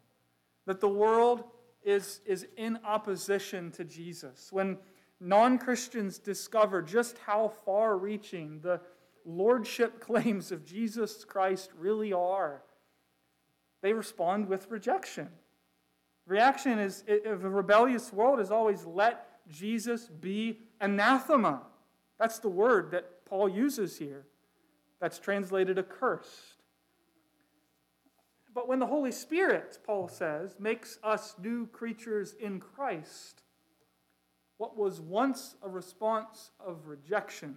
That 0.67 0.81
the 0.81 0.89
world 0.89 1.45
is, 1.85 2.21
is 2.27 2.47
in 2.57 2.79
opposition 2.85 3.71
to 3.73 3.85
Jesus. 3.85 4.49
When 4.51 4.79
non 5.21 5.59
Christians 5.59 6.19
discover 6.19 6.83
just 6.83 7.19
how 7.19 7.53
far 7.65 7.97
reaching 7.97 8.61
the 8.61 8.81
lordship 9.25 10.01
claims 10.05 10.53
of 10.53 10.65
Jesus 10.65 11.25
Christ 11.25 11.71
really 11.79 12.13
are, 12.13 12.63
they 13.83 13.93
respond 13.93 14.49
with 14.49 14.71
rejection. 14.71 15.29
Reaction 16.27 16.79
is, 16.79 17.03
of 17.27 17.45
a 17.45 17.51
rebellious 17.51 18.13
world 18.13 18.39
is 18.39 18.51
always 18.51 18.85
let 18.85 19.29
Jesus 19.49 20.07
be 20.07 20.61
anathema. 20.81 21.63
That's 22.19 22.39
the 22.39 22.49
word 22.49 22.93
that 22.93 23.25
Paul 23.25 23.49
uses 23.49 23.99
here. 23.99 24.27
That's 25.01 25.19
translated 25.19 25.79
accursed. 25.79 26.63
But 28.55 28.69
when 28.69 28.79
the 28.79 28.87
Holy 28.87 29.11
Spirit, 29.11 29.79
Paul 29.85 30.09
says, 30.09 30.55
makes 30.61 30.99
us 31.03 31.35
new 31.43 31.67
creatures 31.67 32.35
in 32.39 32.61
Christ, 32.61 33.43
what 34.59 34.77
was 34.77 35.01
once 35.01 35.57
a 35.63 35.69
response 35.69 36.51
of 36.65 36.87
rejection 36.87 37.57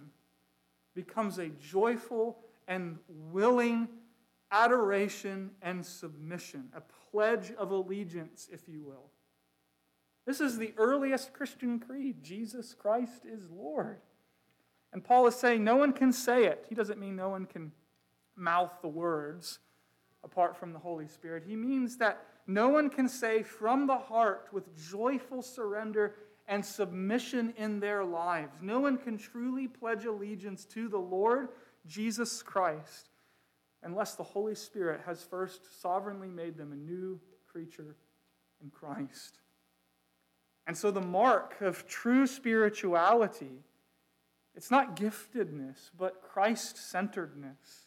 becomes 0.96 1.38
a 1.38 1.48
joyful 1.48 2.38
and 2.66 2.98
willing 3.08 3.86
adoration 4.50 5.50
and 5.62 5.86
submission, 5.86 6.64
a 6.74 6.82
pledge 7.10 7.52
of 7.52 7.70
allegiance, 7.70 8.48
if 8.50 8.68
you 8.68 8.82
will. 8.82 9.10
This 10.24 10.40
is 10.40 10.58
the 10.58 10.74
earliest 10.76 11.32
Christian 11.32 11.78
creed 11.78 12.22
Jesus 12.22 12.74
Christ 12.74 13.24
is 13.24 13.48
Lord. 13.48 13.98
And 14.92 15.04
Paul 15.04 15.26
is 15.26 15.36
saying 15.36 15.62
no 15.62 15.76
one 15.76 15.92
can 15.92 16.12
say 16.12 16.46
it. 16.46 16.66
He 16.68 16.74
doesn't 16.74 16.98
mean 16.98 17.14
no 17.14 17.28
one 17.28 17.46
can 17.46 17.70
mouth 18.34 18.72
the 18.82 18.88
words 18.88 19.60
apart 20.24 20.56
from 20.56 20.72
the 20.72 20.78
Holy 20.78 21.06
Spirit. 21.06 21.44
He 21.46 21.54
means 21.54 21.98
that 21.98 22.24
no 22.46 22.68
one 22.68 22.90
can 22.90 23.08
say 23.08 23.42
from 23.42 23.86
the 23.86 23.98
heart 23.98 24.48
with 24.52 24.76
joyful 24.76 25.42
surrender 25.42 26.14
and 26.48 26.64
submission 26.64 27.52
in 27.56 27.80
their 27.80 28.04
lives. 28.04 28.58
No 28.62 28.80
one 28.80 28.98
can 28.98 29.18
truly 29.18 29.66
pledge 29.66 30.04
allegiance 30.04 30.64
to 30.66 30.88
the 30.88 30.98
Lord 30.98 31.48
Jesus 31.86 32.42
Christ 32.42 33.10
unless 33.82 34.14
the 34.14 34.22
Holy 34.22 34.54
Spirit 34.54 35.00
has 35.06 35.22
first 35.22 35.80
sovereignly 35.80 36.28
made 36.28 36.56
them 36.56 36.72
a 36.72 36.76
new 36.76 37.20
creature 37.46 37.96
in 38.62 38.70
Christ. 38.70 39.38
And 40.66 40.76
so 40.76 40.90
the 40.90 41.00
mark 41.00 41.60
of 41.60 41.86
true 41.86 42.26
spirituality 42.26 43.62
it's 44.56 44.70
not 44.70 44.96
giftedness, 44.96 45.90
but 45.98 46.22
Christ-centeredness. 46.22 47.86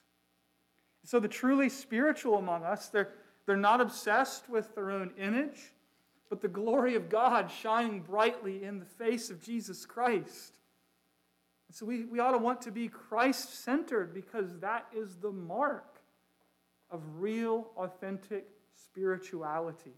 So 1.03 1.19
the 1.19 1.27
truly 1.27 1.67
spiritual 1.67 2.37
among 2.37 2.63
us, 2.63 2.89
they're, 2.89 3.09
they're 3.47 3.57
not 3.57 3.81
obsessed 3.81 4.47
with 4.47 4.75
their 4.75 4.91
own 4.91 5.11
image 5.17 5.73
but 6.29 6.41
the 6.41 6.47
glory 6.47 6.95
of 6.95 7.09
God 7.09 7.51
shining 7.51 8.01
brightly 8.01 8.63
in 8.63 8.79
the 8.79 8.85
face 8.85 9.29
of 9.29 9.41
Jesus 9.41 9.85
Christ. 9.85 10.59
So 11.71 11.85
we, 11.85 12.05
we 12.05 12.19
ought 12.19 12.31
to 12.31 12.37
want 12.37 12.61
to 12.63 12.71
be 12.71 12.87
Christ 12.87 13.63
centered 13.63 14.13
because 14.13 14.59
that 14.59 14.87
is 14.95 15.15
the 15.17 15.31
mark 15.31 16.01
of 16.89 17.01
real, 17.19 17.67
authentic 17.77 18.47
spirituality. 18.75 19.93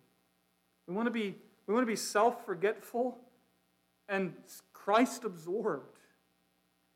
We 0.88 0.94
want 0.94 1.08
to 1.08 1.12
be, 1.12 1.36
we 1.68 1.74
want 1.74 1.84
to 1.84 1.92
be 1.92 1.96
self 1.96 2.46
forgetful 2.46 3.18
and 4.10 4.34
Christ 4.74 5.24
absorbed. 5.24 6.00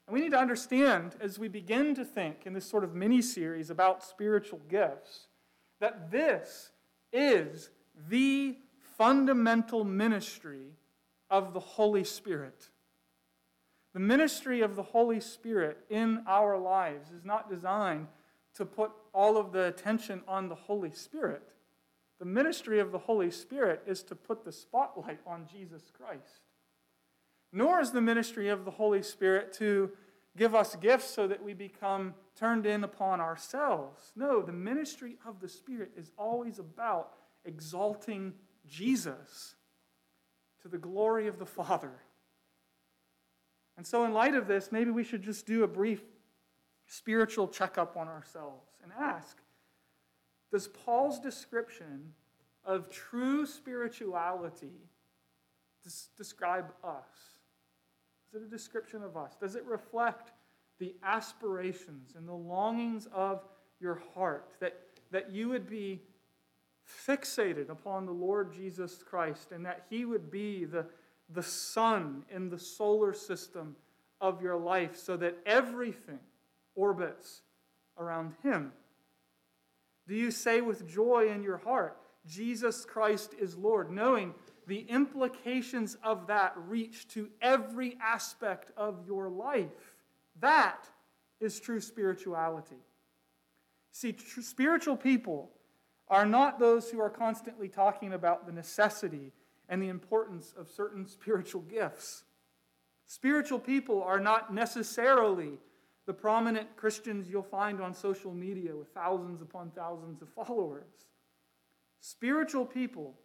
And 0.07 0.13
we 0.13 0.21
need 0.21 0.31
to 0.31 0.39
understand 0.39 1.15
as 1.19 1.39
we 1.39 1.47
begin 1.47 1.95
to 1.95 2.05
think 2.05 2.45
in 2.45 2.53
this 2.53 2.65
sort 2.65 2.83
of 2.83 2.93
mini 2.93 3.21
series 3.21 3.69
about 3.69 4.03
spiritual 4.03 4.59
gifts 4.69 5.27
that 5.79 6.11
this 6.11 6.71
is 7.13 7.69
the 8.09 8.57
fundamental 8.97 9.83
ministry 9.83 10.73
of 11.29 11.53
the 11.53 11.59
Holy 11.59 12.03
Spirit. 12.03 12.69
The 13.93 13.99
ministry 13.99 14.61
of 14.61 14.75
the 14.75 14.83
Holy 14.83 15.19
Spirit 15.19 15.77
in 15.89 16.23
our 16.27 16.57
lives 16.57 17.11
is 17.11 17.23
not 17.23 17.49
designed 17.49 18.07
to 18.55 18.65
put 18.65 18.91
all 19.13 19.37
of 19.37 19.51
the 19.51 19.65
attention 19.67 20.21
on 20.27 20.49
the 20.49 20.55
Holy 20.55 20.91
Spirit. 20.91 21.53
The 22.19 22.25
ministry 22.25 22.79
of 22.79 22.91
the 22.91 22.97
Holy 22.97 23.31
Spirit 23.31 23.83
is 23.85 24.03
to 24.03 24.15
put 24.15 24.43
the 24.43 24.51
spotlight 24.51 25.19
on 25.25 25.47
Jesus 25.51 25.83
Christ. 25.91 26.41
Nor 27.51 27.79
is 27.79 27.91
the 27.91 28.01
ministry 28.01 28.49
of 28.49 28.65
the 28.65 28.71
Holy 28.71 29.01
Spirit 29.01 29.53
to 29.53 29.91
give 30.37 30.53
us 30.53 30.75
gifts 30.75 31.09
so 31.09 31.27
that 31.27 31.43
we 31.43 31.53
become 31.53 32.13
turned 32.37 32.65
in 32.65 32.83
upon 32.83 33.21
ourselves. 33.21 34.11
No, 34.15 34.41
the 34.41 34.51
ministry 34.51 35.17
of 35.25 35.39
the 35.39 35.47
Spirit 35.47 35.91
is 35.95 36.11
always 36.17 36.59
about 36.59 37.13
exalting 37.45 38.33
Jesus 38.67 39.55
to 40.61 40.67
the 40.67 40.77
glory 40.77 41.27
of 41.27 41.39
the 41.39 41.45
Father. 41.45 41.93
And 43.77 43.85
so, 43.85 44.05
in 44.05 44.13
light 44.13 44.35
of 44.35 44.47
this, 44.47 44.71
maybe 44.71 44.91
we 44.91 45.03
should 45.03 45.21
just 45.21 45.45
do 45.45 45.63
a 45.63 45.67
brief 45.67 46.01
spiritual 46.87 47.47
checkup 47.47 47.97
on 47.97 48.07
ourselves 48.07 48.71
and 48.83 48.91
ask 48.97 49.37
Does 50.51 50.67
Paul's 50.67 51.19
description 51.19 52.13
of 52.63 52.89
true 52.89 53.45
spirituality 53.45 54.89
describe 56.17 56.73
us? 56.83 57.07
Is 58.29 58.41
it 58.41 58.45
a 58.45 58.49
description 58.49 59.03
of 59.03 59.15
us? 59.15 59.35
Does 59.39 59.55
it 59.55 59.65
reflect 59.65 60.31
the 60.79 60.95
aspirations 61.03 62.15
and 62.15 62.27
the 62.27 62.33
longings 62.33 63.07
of 63.13 63.43
your 63.79 64.01
heart 64.13 64.53
that, 64.59 64.79
that 65.11 65.31
you 65.31 65.49
would 65.49 65.69
be 65.69 66.01
fixated 66.85 67.69
upon 67.69 68.05
the 68.05 68.11
Lord 68.11 68.53
Jesus 68.53 69.03
Christ 69.03 69.51
and 69.51 69.65
that 69.65 69.85
He 69.89 70.05
would 70.05 70.29
be 70.31 70.65
the, 70.65 70.85
the 71.29 71.43
sun 71.43 72.23
in 72.29 72.49
the 72.49 72.59
solar 72.59 73.13
system 73.13 73.75
of 74.21 74.41
your 74.41 74.57
life 74.57 74.97
so 74.97 75.17
that 75.17 75.37
everything 75.45 76.19
orbits 76.75 77.41
around 77.97 78.33
Him? 78.43 78.71
Do 80.07 80.15
you 80.15 80.31
say 80.31 80.61
with 80.61 80.87
joy 80.87 81.29
in 81.29 81.43
your 81.43 81.57
heart, 81.57 81.97
Jesus 82.27 82.85
Christ 82.85 83.33
is 83.39 83.55
Lord, 83.55 83.91
knowing 83.91 84.33
the 84.67 84.85
implications 84.89 85.97
of 86.03 86.27
that 86.27 86.53
reach 86.55 87.07
to 87.09 87.29
every 87.41 87.97
aspect 88.01 88.71
of 88.77 89.05
your 89.07 89.29
life? 89.29 89.93
That 90.39 90.85
is 91.39 91.59
true 91.59 91.79
spirituality. 91.79 92.77
See, 93.91 94.11
true 94.11 94.43
spiritual 94.43 94.97
people 94.97 95.51
are 96.07 96.25
not 96.25 96.59
those 96.59 96.89
who 96.89 96.99
are 96.99 97.09
constantly 97.09 97.67
talking 97.67 98.13
about 98.13 98.45
the 98.45 98.51
necessity 98.51 99.31
and 99.69 99.81
the 99.81 99.89
importance 99.89 100.53
of 100.57 100.69
certain 100.69 101.07
spiritual 101.07 101.61
gifts. 101.61 102.23
Spiritual 103.07 103.59
people 103.59 104.03
are 104.03 104.19
not 104.19 104.53
necessarily 104.53 105.59
the 106.05 106.13
prominent 106.13 106.75
Christians 106.75 107.27
you'll 107.29 107.43
find 107.43 107.81
on 107.81 107.93
social 107.93 108.31
media 108.31 108.75
with 108.75 108.89
thousands 108.89 109.41
upon 109.41 109.71
thousands 109.71 110.21
of 110.21 110.29
followers. 110.29 111.07
Spiritual 111.99 112.65
people 112.65 113.15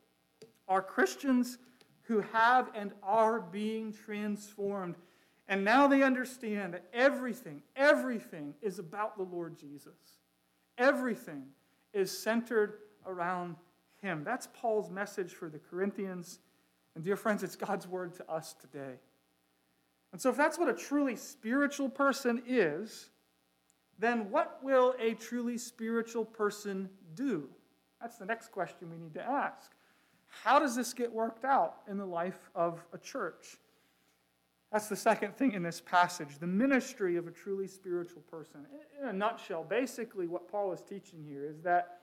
are 0.66 0.80
Christians 0.80 1.58
who 2.02 2.20
have 2.32 2.70
and 2.74 2.92
are 3.02 3.40
being 3.40 3.92
transformed. 3.92 4.96
And 5.48 5.64
now 5.64 5.86
they 5.86 6.02
understand 6.02 6.74
that 6.74 6.86
everything, 6.92 7.62
everything 7.76 8.54
is 8.62 8.78
about 8.78 9.16
the 9.16 9.24
Lord 9.24 9.58
Jesus. 9.58 9.92
Everything 10.78 11.44
is 11.92 12.16
centered 12.16 12.74
around 13.06 13.56
him. 14.00 14.22
That's 14.24 14.48
Paul's 14.54 14.90
message 14.90 15.32
for 15.32 15.48
the 15.48 15.58
Corinthians. 15.58 16.40
And, 16.94 17.04
dear 17.04 17.16
friends, 17.16 17.42
it's 17.42 17.56
God's 17.56 17.86
word 17.86 18.14
to 18.14 18.30
us 18.30 18.54
today. 18.54 18.94
And 20.12 20.20
so, 20.20 20.30
if 20.30 20.36
that's 20.36 20.58
what 20.58 20.68
a 20.68 20.74
truly 20.74 21.16
spiritual 21.16 21.88
person 21.88 22.42
is, 22.46 23.10
then 23.98 24.30
what 24.30 24.58
will 24.62 24.94
a 24.98 25.14
truly 25.14 25.58
spiritual 25.58 26.24
person 26.24 26.88
do? 27.14 27.48
That's 28.00 28.16
the 28.16 28.24
next 28.24 28.50
question 28.50 28.90
we 28.90 28.96
need 28.96 29.14
to 29.14 29.22
ask. 29.22 29.70
How 30.26 30.58
does 30.58 30.74
this 30.74 30.94
get 30.94 31.12
worked 31.12 31.44
out 31.44 31.76
in 31.88 31.98
the 31.98 32.06
life 32.06 32.50
of 32.54 32.84
a 32.92 32.98
church? 32.98 33.58
That's 34.72 34.88
the 34.88 34.96
second 34.96 35.36
thing 35.36 35.52
in 35.52 35.62
this 35.62 35.80
passage 35.80 36.38
the 36.38 36.46
ministry 36.46 37.16
of 37.16 37.26
a 37.26 37.30
truly 37.30 37.66
spiritual 37.66 38.22
person. 38.22 38.66
In 39.00 39.08
a 39.08 39.12
nutshell, 39.12 39.64
basically, 39.64 40.26
what 40.26 40.50
Paul 40.50 40.72
is 40.72 40.82
teaching 40.82 41.24
here 41.24 41.44
is 41.44 41.60
that 41.62 41.98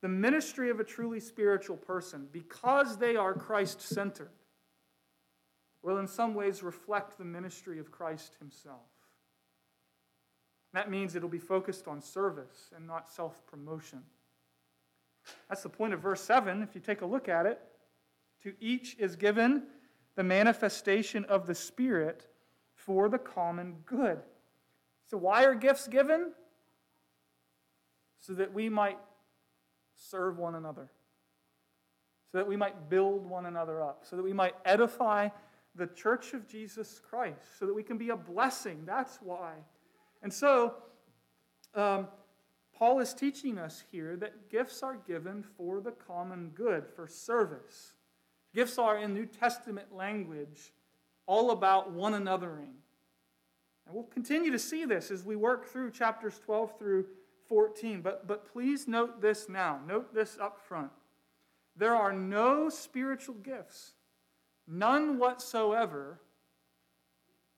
the 0.00 0.08
ministry 0.08 0.70
of 0.70 0.80
a 0.80 0.84
truly 0.84 1.20
spiritual 1.20 1.76
person, 1.76 2.28
because 2.32 2.98
they 2.98 3.16
are 3.16 3.34
Christ 3.34 3.82
centered, 3.82 4.30
will 5.82 5.98
in 5.98 6.06
some 6.06 6.34
ways 6.34 6.62
reflect 6.62 7.18
the 7.18 7.24
ministry 7.24 7.78
of 7.78 7.90
Christ 7.90 8.36
himself. 8.38 8.86
That 10.72 10.90
means 10.90 11.14
it'll 11.14 11.28
be 11.28 11.38
focused 11.38 11.88
on 11.88 12.00
service 12.00 12.70
and 12.76 12.86
not 12.86 13.10
self 13.10 13.44
promotion. 13.46 14.02
That's 15.48 15.62
the 15.62 15.68
point 15.68 15.94
of 15.94 16.00
verse 16.00 16.20
7. 16.20 16.62
If 16.62 16.74
you 16.74 16.80
take 16.80 17.02
a 17.02 17.06
look 17.06 17.28
at 17.28 17.46
it, 17.46 17.60
to 18.42 18.54
each 18.60 18.96
is 18.98 19.16
given 19.16 19.64
the 20.18 20.24
manifestation 20.24 21.24
of 21.26 21.46
the 21.46 21.54
Spirit 21.54 22.26
for 22.74 23.08
the 23.08 23.20
common 23.20 23.76
good. 23.86 24.18
So, 25.06 25.16
why 25.16 25.44
are 25.44 25.54
gifts 25.54 25.86
given? 25.86 26.32
So 28.18 28.32
that 28.32 28.52
we 28.52 28.68
might 28.68 28.98
serve 29.94 30.36
one 30.36 30.56
another, 30.56 30.90
so 32.32 32.38
that 32.38 32.48
we 32.48 32.56
might 32.56 32.90
build 32.90 33.30
one 33.30 33.46
another 33.46 33.80
up, 33.80 34.00
so 34.02 34.16
that 34.16 34.24
we 34.24 34.32
might 34.32 34.56
edify 34.64 35.28
the 35.76 35.86
church 35.86 36.34
of 36.34 36.48
Jesus 36.48 37.00
Christ, 37.08 37.56
so 37.56 37.66
that 37.66 37.74
we 37.74 37.84
can 37.84 37.96
be 37.96 38.08
a 38.08 38.16
blessing. 38.16 38.82
That's 38.84 39.18
why. 39.22 39.52
And 40.24 40.34
so, 40.34 40.74
um, 41.76 42.08
Paul 42.76 42.98
is 42.98 43.14
teaching 43.14 43.56
us 43.56 43.84
here 43.92 44.16
that 44.16 44.50
gifts 44.50 44.82
are 44.82 44.96
given 44.96 45.44
for 45.56 45.80
the 45.80 45.92
common 45.92 46.50
good, 46.56 46.88
for 46.88 47.06
service. 47.06 47.92
Gifts 48.54 48.78
are, 48.78 48.98
in 48.98 49.14
New 49.14 49.26
Testament 49.26 49.94
language, 49.94 50.72
all 51.26 51.50
about 51.50 51.92
one 51.92 52.14
anothering. 52.14 52.74
And 53.86 53.94
we'll 53.94 54.04
continue 54.04 54.50
to 54.50 54.58
see 54.58 54.84
this 54.84 55.10
as 55.10 55.24
we 55.24 55.36
work 55.36 55.66
through 55.66 55.90
chapters 55.92 56.38
12 56.44 56.78
through 56.78 57.06
14. 57.48 58.02
But, 58.02 58.26
but 58.26 58.50
please 58.52 58.86
note 58.86 59.20
this 59.20 59.48
now. 59.48 59.80
Note 59.86 60.14
this 60.14 60.36
up 60.40 60.60
front. 60.60 60.90
There 61.76 61.94
are 61.94 62.12
no 62.12 62.68
spiritual 62.68 63.36
gifts, 63.36 63.92
none 64.66 65.18
whatsoever, 65.18 66.20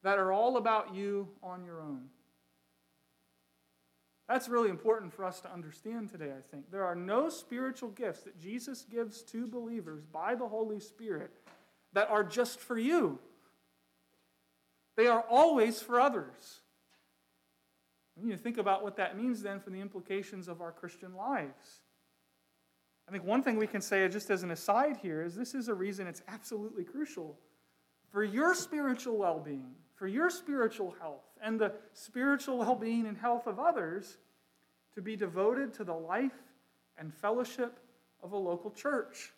that 0.03 0.19
are 0.19 0.33
all 0.33 0.57
about 0.57 0.95
you 0.95 1.29
on 1.43 1.65
your 1.65 1.81
own. 1.81 2.07
That's 4.31 4.49
really 4.49 4.71
important 4.71 5.13
for 5.13 5.25
us 5.25 5.41
to 5.41 5.53
understand 5.53 6.09
today, 6.09 6.31
I 6.31 6.41
think. 6.53 6.71
There 6.71 6.85
are 6.85 6.95
no 6.95 7.29
spiritual 7.29 7.89
gifts 7.89 8.21
that 8.23 8.39
Jesus 8.39 8.87
gives 8.89 9.23
to 9.23 9.49
believers 9.49 10.05
by 10.05 10.37
the 10.37 10.47
Holy 10.47 10.79
Spirit 10.79 11.33
that 11.95 12.09
are 12.11 12.23
just 12.23 12.61
for 12.61 12.79
you. 12.79 13.19
They 14.97 15.09
are 15.09 15.25
always 15.29 15.83
for 15.83 15.99
others. 15.99 16.61
We 18.15 18.37
think 18.37 18.57
about 18.57 18.85
what 18.85 18.97
that 18.99 19.19
means 19.19 19.43
then 19.43 19.59
for 19.59 19.71
the 19.71 19.81
implications 19.81 20.47
of 20.47 20.61
our 20.61 20.71
Christian 20.71 21.17
lives. 21.17 21.81
I 23.09 23.11
think 23.11 23.25
one 23.25 23.43
thing 23.43 23.57
we 23.57 23.67
can 23.67 23.81
say, 23.81 24.07
just 24.07 24.31
as 24.31 24.45
an 24.45 24.53
aside 24.53 24.99
here, 25.03 25.23
is 25.23 25.35
this 25.35 25.55
is 25.55 25.67
a 25.67 25.75
reason 25.75 26.07
it's 26.07 26.23
absolutely 26.29 26.85
crucial 26.85 27.37
for 28.13 28.23
your 28.23 28.55
spiritual 28.55 29.17
well 29.17 29.41
being, 29.41 29.73
for 29.97 30.07
your 30.07 30.31
spiritual 30.31 30.95
health, 31.01 31.25
and 31.43 31.61
the 31.61 31.73
spiritual 31.93 32.59
well 32.59 32.75
being 32.75 33.07
and 33.07 33.17
health 33.17 33.47
of 33.47 33.59
others 33.59 34.19
to 34.95 35.03
be 35.03 35.17
devoted 35.17 35.73
to 35.75 35.85
the 35.85 35.95
life 35.95 36.37
and 36.99 37.15
fellowship 37.15 37.79
of 38.23 38.33
a 38.33 38.37
local 38.37 38.71
church. 38.71 39.33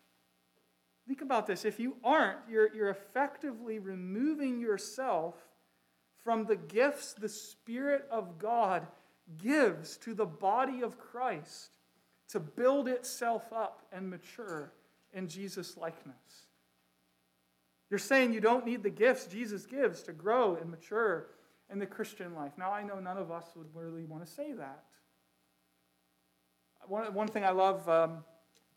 Think 1.07 1.21
about 1.21 1.47
this. 1.47 1.65
If 1.65 1.79
you 1.79 1.95
aren't, 2.03 2.39
you're, 2.49 2.73
you're 2.73 2.89
effectively 2.89 3.79
removing 3.79 4.59
yourself 4.59 5.35
from 6.23 6.45
the 6.45 6.55
gifts 6.55 7.13
the 7.13 7.29
Spirit 7.29 8.05
of 8.09 8.39
God 8.39 8.87
gives 9.41 9.97
to 9.97 10.13
the 10.13 10.25
body 10.25 10.81
of 10.81 10.97
Christ 10.97 11.71
to 12.29 12.39
build 12.39 12.87
itself 12.87 13.51
up 13.51 13.85
and 13.91 14.09
mature 14.09 14.71
in 15.13 15.27
Jesus' 15.27 15.77
likeness. 15.77 16.47
You're 17.89 17.99
saying 17.99 18.33
you 18.33 18.41
don't 18.41 18.65
need 18.65 18.81
the 18.81 18.89
gifts 18.89 19.27
Jesus 19.27 19.65
gives 19.65 20.01
to 20.03 20.13
grow 20.13 20.55
and 20.55 20.71
mature 20.71 21.27
in 21.73 21.79
the 21.79 21.85
Christian 21.87 22.35
life. 22.35 22.51
Now, 22.55 22.71
I 22.71 22.83
know 22.83 22.99
none 22.99 23.17
of 23.17 23.31
us 23.31 23.47
would 23.55 23.65
really 23.73 24.05
want 24.05 24.23
to 24.23 24.31
say 24.31 24.53
that. 24.53 24.83
One, 26.87 27.11
one 27.13 27.27
thing 27.27 27.43
I 27.43 27.49
love 27.49 27.89
um, 27.89 28.23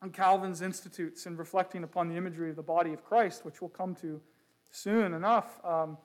on 0.01 0.09
Calvin's 0.09 0.63
Institutes 0.63 1.27
and 1.27 1.37
reflecting 1.37 1.83
upon 1.83 2.09
the 2.09 2.15
imagery 2.15 2.49
of 2.49 2.55
the 2.55 2.63
body 2.63 2.93
of 2.93 3.05
Christ, 3.05 3.45
which 3.45 3.61
we'll 3.61 3.69
come 3.69 3.93
to 3.95 4.19
soon 4.71 5.13
enough, 5.13 5.63
um, 5.63 5.97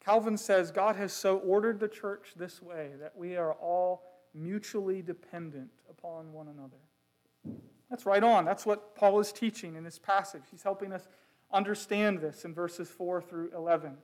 Calvin 0.00 0.38
says 0.38 0.70
God 0.70 0.96
has 0.96 1.12
so 1.12 1.38
ordered 1.38 1.78
the 1.78 1.88
church 1.88 2.32
this 2.34 2.62
way 2.62 2.92
that 2.98 3.12
we 3.14 3.36
are 3.36 3.52
all 3.52 4.02
mutually 4.34 5.02
dependent 5.02 5.70
upon 5.90 6.32
one 6.32 6.48
another. 6.48 7.58
That's 7.90 8.06
right 8.06 8.24
on. 8.24 8.46
That's 8.46 8.64
what 8.64 8.96
Paul 8.96 9.20
is 9.20 9.32
teaching 9.32 9.76
in 9.76 9.84
this 9.84 9.98
passage. 9.98 10.42
He's 10.50 10.62
helping 10.62 10.94
us 10.94 11.06
understand 11.52 12.20
this 12.20 12.46
in 12.46 12.54
verses 12.54 12.88
4 12.88 13.20
through 13.20 13.50
11. 13.54 13.98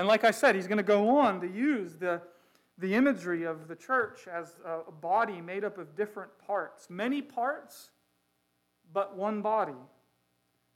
And 0.00 0.08
like 0.08 0.24
I 0.24 0.30
said, 0.30 0.54
he's 0.54 0.66
going 0.66 0.78
to 0.78 0.82
go 0.82 1.18
on 1.18 1.42
to 1.42 1.46
use 1.46 1.96
the, 1.96 2.22
the 2.78 2.94
imagery 2.94 3.44
of 3.44 3.68
the 3.68 3.76
church 3.76 4.20
as 4.32 4.56
a 4.64 4.90
body 4.90 5.42
made 5.42 5.62
up 5.62 5.76
of 5.76 5.94
different 5.94 6.30
parts. 6.38 6.88
Many 6.88 7.20
parts, 7.20 7.90
but 8.94 9.14
one 9.14 9.42
body. 9.42 9.76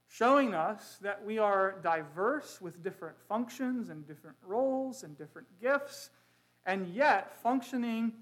Showing 0.07 0.53
us 0.53 0.99
that 1.01 1.25
we 1.25 1.39
are 1.39 1.79
diverse 1.81 2.61
with 2.61 2.83
different 2.83 3.15
functions 3.27 3.89
and 3.89 4.05
different 4.07 4.37
roles 4.45 5.01
and 5.01 5.17
different 5.17 5.47
gifts, 5.59 6.11
and 6.67 6.87
yet 6.93 7.35
functioning, 7.41 8.13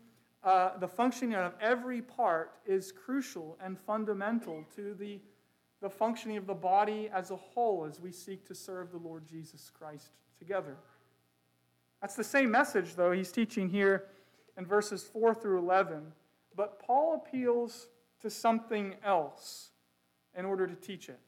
uh, 0.42 0.78
the 0.78 0.88
functioning 0.88 1.36
of 1.36 1.54
every 1.60 2.02
part 2.02 2.54
is 2.66 2.94
crucial 2.94 3.58
and 3.62 3.78
fundamental 3.78 4.64
to 4.78 4.94
the, 4.94 5.20
the 5.82 5.90
functioning 5.90 6.38
of 6.38 6.48
the 6.48 6.54
body 6.54 7.10
as 7.14 7.30
a 7.30 7.36
whole 7.36 7.84
as 7.84 8.00
we 8.00 8.14
seek 8.14 8.48
to 8.48 8.56
serve 8.56 8.90
the 8.92 8.98
Lord 8.98 9.28
Jesus 9.28 9.70
Christ 9.70 10.12
together. 10.40 10.78
That's 12.04 12.16
the 12.16 12.24
same 12.26 12.52
message, 12.52 12.96
though, 12.96 13.14
he's 13.14 13.32
teaching 13.32 13.70
here 13.70 14.08
in 14.58 14.66
verses 14.66 15.04
4 15.04 15.34
through 15.34 15.60
11. 15.60 16.12
But 16.54 16.78
Paul 16.78 17.16
appeals 17.16 17.88
to 18.20 18.30
something 18.30 18.96
else 19.06 19.70
in 20.38 20.44
order 20.44 20.68
to 20.68 20.76
teach 20.76 21.08
it. 21.08 21.22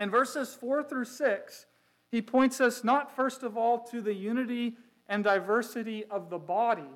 In 0.00 0.08
verses 0.08 0.54
4 0.54 0.82
through 0.84 1.04
6, 1.04 1.66
he 2.10 2.22
points 2.22 2.62
us 2.62 2.82
not 2.82 3.14
first 3.14 3.42
of 3.42 3.58
all 3.58 3.78
to 3.90 4.00
the 4.00 4.14
unity 4.14 4.78
and 5.06 5.22
diversity 5.22 6.06
of 6.06 6.30
the 6.30 6.38
body, 6.38 6.88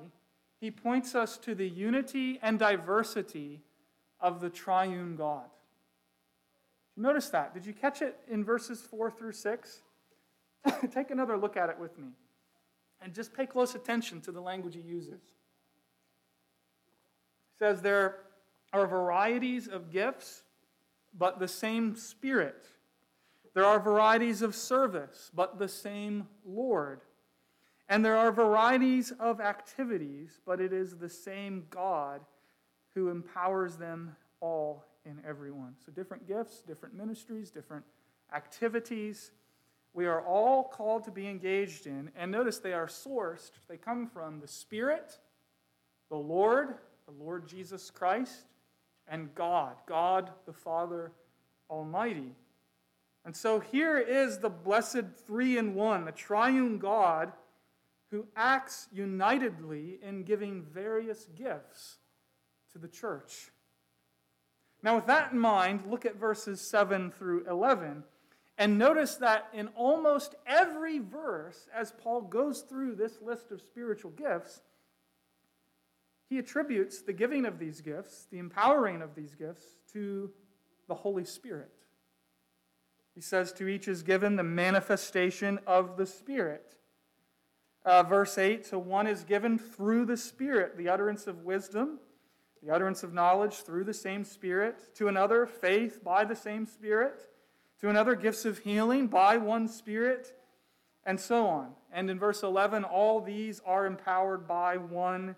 he 0.59 0.71
points 0.71 1.13
us 1.13 1.37
to 1.37 1.53
the 1.53 1.69
unity 1.69 2.39
and 2.41 2.57
diversity 2.57 3.61
of 4.19 4.41
the 4.41 4.49
triune 4.49 5.15
God. 5.15 5.45
You 6.95 7.03
notice 7.03 7.29
that? 7.29 7.53
Did 7.53 7.67
you 7.67 7.73
catch 7.73 8.01
it 8.01 8.17
in 8.27 8.43
verses 8.43 8.81
4 8.81 9.11
through 9.11 9.33
6? 9.33 9.81
Take 10.91 11.11
another 11.11 11.37
look 11.37 11.55
at 11.55 11.69
it 11.69 11.77
with 11.77 11.95
me. 11.99 12.07
And 13.01 13.13
just 13.13 13.33
pay 13.33 13.45
close 13.45 13.75
attention 13.75 14.21
to 14.21 14.31
the 14.31 14.41
language 14.41 14.75
he 14.75 14.81
uses. 14.81 15.21
He 17.51 17.57
says 17.59 17.81
there 17.81 18.19
are 18.73 18.87
varieties 18.87 19.67
of 19.67 19.91
gifts, 19.91 20.43
but 21.17 21.39
the 21.39 21.47
same 21.47 21.95
Spirit. 21.95 22.65
There 23.53 23.65
are 23.65 23.79
varieties 23.79 24.41
of 24.41 24.55
service, 24.55 25.31
but 25.33 25.57
the 25.57 25.67
same 25.67 26.27
Lord. 26.45 27.01
And 27.89 28.03
there 28.03 28.17
are 28.17 28.31
varieties 28.31 29.11
of 29.19 29.39
activities, 29.39 30.39
but 30.45 30.59
it 30.59 30.73
is 30.73 30.97
the 30.97 31.09
same 31.09 31.65
God 31.69 32.21
who 32.93 33.09
empowers 33.09 33.77
them 33.77 34.15
all 34.41 34.85
in 35.05 35.21
everyone. 35.25 35.75
So, 35.85 35.91
different 35.91 36.27
gifts, 36.27 36.61
different 36.61 36.95
ministries, 36.95 37.49
different 37.49 37.85
activities 38.33 39.31
we 39.97 40.05
are 40.05 40.21
all 40.21 40.63
called 40.63 41.03
to 41.05 41.11
be 41.11 41.27
engaged 41.27 41.87
in. 41.87 42.11
And 42.15 42.31
notice 42.31 42.59
they 42.59 42.73
are 42.73 42.85
sourced, 42.85 43.49
they 43.67 43.77
come 43.77 44.05
from 44.05 44.39
the 44.39 44.47
Spirit, 44.47 45.17
the 46.11 46.17
Lord, 46.17 46.75
the 47.07 47.23
Lord 47.23 47.47
Jesus 47.47 47.89
Christ, 47.89 48.45
and 49.07 49.33
God, 49.33 49.73
God 49.87 50.29
the 50.45 50.53
Father 50.53 51.13
Almighty. 51.67 52.35
And 53.25 53.35
so 53.35 53.59
here 53.59 53.97
is 53.97 54.37
the 54.37 54.51
blessed 54.51 55.05
three 55.25 55.57
in 55.57 55.73
one, 55.73 56.05
the 56.05 56.11
triune 56.11 56.77
God 56.77 57.31
who 58.11 58.27
acts 58.35 58.87
unitedly 58.93 59.97
in 60.03 60.21
giving 60.21 60.61
various 60.61 61.27
gifts 61.35 61.97
to 62.71 62.77
the 62.77 62.87
church. 62.87 63.49
Now, 64.83 64.93
with 64.93 65.07
that 65.07 65.31
in 65.31 65.39
mind, 65.39 65.85
look 65.89 66.05
at 66.05 66.17
verses 66.17 66.61
7 66.61 67.09
through 67.09 67.47
11 67.49 68.03
and 68.57 68.79
notice 68.79 69.15
that 69.15 69.49
in 69.53 69.67
almost 69.75 70.35
every 70.47 70.97
verse, 70.97 71.67
as 71.73 71.91
Paul 71.91 72.21
goes 72.21 72.61
through 72.61 72.95
this 72.95 73.21
list 73.21 73.51
of 73.51 73.61
spiritual 73.61 74.11
gifts, 74.11 74.61
he 76.27 76.39
attributes 76.39 77.01
the 77.01 77.13
giving 77.13 77.45
of 77.45 77.59
these 77.59 77.81
gifts, 77.81 78.27
the 78.31 78.39
empowering 78.39 79.01
of 79.01 79.15
these 79.15 79.35
gifts, 79.35 79.63
to 79.93 80.31
the 80.87 80.95
Holy 80.95 81.23
Spirit. 81.23 81.71
He 83.13 83.21
says, 83.21 83.53
To 83.53 83.67
each 83.67 83.87
is 83.87 84.01
given 84.01 84.35
the 84.35 84.43
manifestation 84.43 85.59
of 85.67 85.95
the 85.95 86.05
Spirit. 86.05 86.75
Uh, 87.85 88.03
verse 88.03 88.37
8 88.37 88.65
So 88.65 88.79
one 88.79 89.07
is 89.07 89.23
given 89.23 89.57
through 89.57 90.05
the 90.05 90.17
Spirit 90.17 90.77
the 90.77 90.89
utterance 90.89 91.27
of 91.27 91.43
wisdom, 91.43 91.99
the 92.63 92.73
utterance 92.73 93.03
of 93.03 93.13
knowledge 93.13 93.57
through 93.57 93.83
the 93.83 93.93
same 93.93 94.25
Spirit. 94.25 94.95
To 94.95 95.07
another, 95.07 95.45
faith 95.45 96.03
by 96.03 96.25
the 96.25 96.35
same 96.35 96.65
Spirit 96.65 97.21
to 97.79 97.89
another, 97.89 98.15
gifts 98.15 98.45
of 98.45 98.59
healing 98.59 99.07
by 99.07 99.37
one 99.37 99.67
Spirit, 99.67 100.33
and 101.05 101.19
so 101.19 101.47
on. 101.47 101.69
And 101.91 102.09
in 102.09 102.19
verse 102.19 102.43
11, 102.43 102.83
all 102.83 103.21
these 103.21 103.61
are 103.65 103.85
empowered 103.85 104.47
by 104.47 104.77
one 104.77 105.35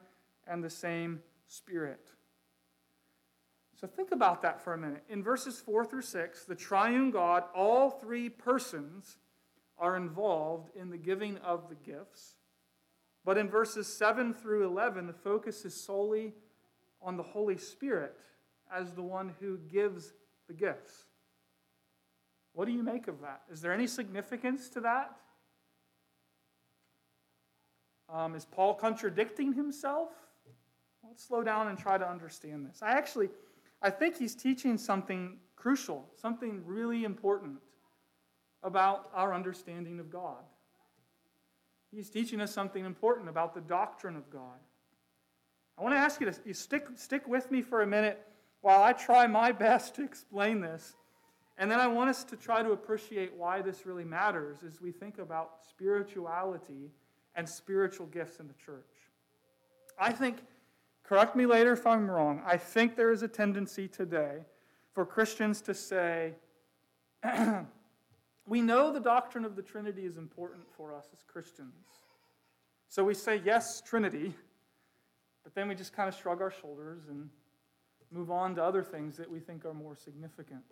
and 0.47 0.63
the 0.63 0.69
same 0.69 1.21
Spirit. 1.47 2.11
So 3.79 3.87
think 3.87 4.11
about 4.11 4.41
that 4.41 4.61
for 4.61 4.73
a 4.73 4.77
minute. 4.77 5.03
In 5.09 5.23
verses 5.23 5.59
4 5.59 5.85
through 5.85 6.01
6, 6.01 6.45
the 6.45 6.55
triune 6.55 7.11
God, 7.11 7.43
all 7.55 7.89
three 7.89 8.29
persons 8.29 9.17
are 9.77 9.95
involved 9.95 10.69
in 10.75 10.89
the 10.89 10.97
giving 10.97 11.37
of 11.37 11.69
the 11.69 11.75
gifts. 11.75 12.35
But 13.23 13.37
in 13.37 13.49
verses 13.49 13.87
7 13.87 14.33
through 14.33 14.65
11, 14.65 15.07
the 15.07 15.13
focus 15.13 15.63
is 15.63 15.73
solely 15.73 16.33
on 17.01 17.15
the 17.15 17.23
Holy 17.23 17.57
Spirit 17.57 18.19
as 18.73 18.93
the 18.93 19.01
one 19.01 19.33
who 19.39 19.57
gives 19.71 20.13
the 20.47 20.53
gifts. 20.53 21.08
What 22.53 22.65
do 22.65 22.71
you 22.71 22.83
make 22.83 23.07
of 23.07 23.21
that? 23.21 23.41
Is 23.51 23.61
there 23.61 23.73
any 23.73 23.87
significance 23.87 24.69
to 24.69 24.81
that? 24.81 25.15
Um, 28.11 28.35
is 28.35 28.45
Paul 28.45 28.73
contradicting 28.73 29.53
himself? 29.53 30.09
Let's 31.07 31.23
slow 31.23 31.43
down 31.43 31.67
and 31.67 31.77
try 31.77 31.97
to 31.97 32.07
understand 32.07 32.65
this. 32.65 32.81
I 32.81 32.91
actually, 32.91 33.29
I 33.81 33.89
think 33.89 34.17
he's 34.17 34.35
teaching 34.35 34.77
something 34.77 35.37
crucial, 35.55 36.09
something 36.15 36.63
really 36.65 37.03
important 37.03 37.57
about 38.63 39.09
our 39.13 39.33
understanding 39.33 39.99
of 39.99 40.09
God. 40.09 40.43
He's 41.91 42.09
teaching 42.09 42.41
us 42.41 42.51
something 42.51 42.85
important 42.85 43.29
about 43.29 43.53
the 43.53 43.61
doctrine 43.61 44.15
of 44.15 44.29
God. 44.29 44.59
I 45.77 45.81
want 45.81 45.93
to 45.95 45.99
ask 45.99 46.19
you 46.19 46.29
to 46.29 46.35
you 46.45 46.53
stick, 46.53 46.87
stick 46.95 47.27
with 47.27 47.49
me 47.51 47.61
for 47.61 47.81
a 47.81 47.87
minute 47.87 48.21
while 48.61 48.83
I 48.83 48.93
try 48.93 49.27
my 49.27 49.51
best 49.67 49.95
to 49.95 50.03
explain 50.03 50.61
this. 50.61 50.95
And 51.59 51.69
then 51.69 51.81
I 51.81 51.87
want 51.87 52.09
us 52.09 52.23
to 52.23 52.37
try 52.37 52.63
to 52.63 52.71
appreciate 52.71 53.33
why 53.35 53.61
this 53.61 53.85
really 53.85 54.05
matters 54.05 54.63
as 54.65 54.79
we 54.79 54.93
think 54.93 55.19
about 55.19 55.57
spirituality 55.69 56.89
and 57.35 57.47
spiritual 57.47 58.05
gifts 58.07 58.39
in 58.39 58.47
the 58.47 58.53
church. 58.53 58.85
I 59.99 60.13
think, 60.13 60.37
correct 61.03 61.35
me 61.35 61.45
later 61.45 61.73
if 61.73 61.85
I'm 61.85 62.09
wrong, 62.09 62.41
I 62.45 62.55
think 62.55 62.95
there 62.95 63.11
is 63.11 63.23
a 63.23 63.27
tendency 63.27 63.89
today 63.89 64.37
for 64.93 65.05
Christians 65.05 65.59
to 65.63 65.73
say, 65.73 66.33
we 68.47 68.61
know 68.61 68.93
the 68.93 69.01
doctrine 69.01 69.43
of 69.43 69.57
the 69.57 69.61
Trinity 69.61 70.05
is 70.05 70.15
important 70.15 70.63
for 70.77 70.95
us 70.95 71.07
as 71.11 71.23
Christians. 71.23 71.75
So 72.87 73.03
we 73.03 73.13
say, 73.13 73.41
yes, 73.43 73.81
Trinity, 73.81 74.33
but 75.43 75.53
then 75.55 75.67
we 75.67 75.75
just 75.75 75.91
kind 75.91 76.07
of 76.07 76.15
shrug 76.15 76.41
our 76.41 76.51
shoulders 76.51 77.09
and 77.09 77.29
move 78.11 78.31
on 78.31 78.55
to 78.55 78.63
other 78.63 78.81
things 78.81 79.17
that 79.17 79.29
we 79.29 79.41
think 79.41 79.65
are 79.65 79.73
more 79.73 79.97
significant. 79.97 80.63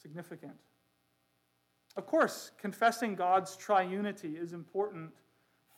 Significant. 0.00 0.56
Of 1.96 2.06
course, 2.06 2.50
confessing 2.58 3.14
God's 3.14 3.56
triunity 3.56 4.40
is 4.40 4.52
important, 4.52 5.10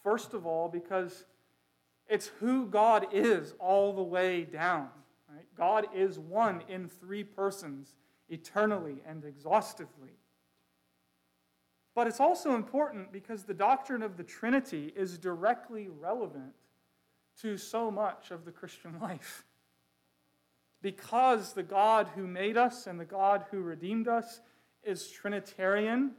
first 0.03 0.35
of 0.35 0.47
all, 0.47 0.69
because 0.69 1.25
it's 2.09 2.29
who 2.41 2.67
God 2.67 3.07
is 3.13 3.55
all 3.59 3.93
the 3.93 4.03
way 4.03 4.45
down. 4.45 4.89
Right? 5.33 5.47
God 5.57 5.87
is 5.95 6.19
one 6.19 6.63
in 6.69 6.89
three 6.89 7.23
persons, 7.23 7.97
eternally 8.29 9.03
and 9.07 9.25
exhaustively. 9.25 10.19
But 11.95 12.07
it's 12.07 12.21
also 12.21 12.55
important 12.55 13.13
because 13.13 13.45
the 13.45 13.55
doctrine 13.55 14.03
of 14.03 14.17
the 14.17 14.23
Trinity 14.23 14.93
is 14.97 15.19
directly 15.19 15.89
relevant 15.89 16.55
to 17.43 17.57
so 17.57 17.91
much 17.91 18.31
of 18.31 18.45
the 18.45 18.53
Christian 18.53 18.99
life. 19.03 19.45
Because 20.81 21.53
the 21.53 21.63
God 21.63 22.09
who 22.15 22.27
made 22.27 22.57
us 22.57 22.87
and 22.87 23.01
the 23.01 23.05
God 23.05 23.45
who 23.51 23.61
redeemed 23.61 24.09
us 24.09 24.41
is 24.85 25.11
Trinitarian, 25.11 26.13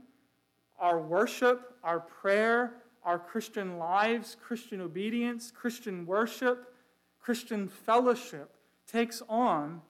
our 0.79 0.99
worship, 0.99 1.75
our 1.83 1.99
prayer, 1.99 2.73
our 3.03 3.19
Christian 3.19 3.77
lives, 3.77 4.35
Christian 4.41 4.81
obedience, 4.81 5.51
Christian 5.51 6.05
worship, 6.05 6.73
Christian 7.19 7.67
fellowship 7.67 8.55
takes 8.85 9.21
on 9.29 9.81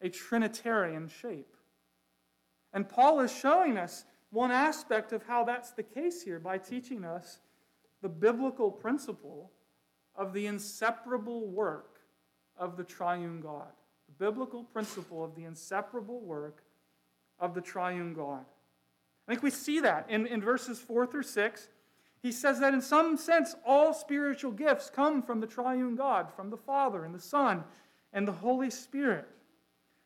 a 0.00 0.08
Trinitarian 0.08 1.08
shape. 1.08 1.54
And 2.72 2.88
Paul 2.88 3.20
is 3.20 3.32
showing 3.32 3.76
us 3.76 4.04
one 4.30 4.50
aspect 4.50 5.12
of 5.12 5.22
how 5.24 5.44
that's 5.44 5.72
the 5.72 5.82
case 5.82 6.22
here 6.22 6.38
by 6.38 6.58
teaching 6.58 7.04
us 7.04 7.40
the 8.00 8.08
biblical 8.08 8.70
principle 8.70 9.50
of 10.16 10.32
the 10.32 10.46
inseparable 10.46 11.46
work 11.48 12.00
of 12.56 12.76
the 12.76 12.84
triune 12.84 13.40
God. 13.40 13.72
Biblical 14.22 14.62
principle 14.62 15.24
of 15.24 15.34
the 15.34 15.42
inseparable 15.42 16.20
work 16.20 16.62
of 17.40 17.54
the 17.54 17.60
triune 17.60 18.14
God. 18.14 18.44
I 19.26 19.32
think 19.32 19.42
we 19.42 19.50
see 19.50 19.80
that 19.80 20.06
in, 20.08 20.28
in 20.28 20.40
verses 20.40 20.78
4 20.78 21.08
through 21.08 21.24
6. 21.24 21.68
He 22.22 22.30
says 22.30 22.60
that 22.60 22.72
in 22.72 22.80
some 22.80 23.16
sense, 23.16 23.56
all 23.66 23.92
spiritual 23.92 24.52
gifts 24.52 24.92
come 24.94 25.22
from 25.22 25.40
the 25.40 25.48
triune 25.48 25.96
God, 25.96 26.32
from 26.36 26.50
the 26.50 26.56
Father 26.56 27.04
and 27.04 27.12
the 27.12 27.18
Son 27.18 27.64
and 28.12 28.28
the 28.28 28.30
Holy 28.30 28.70
Spirit. 28.70 29.26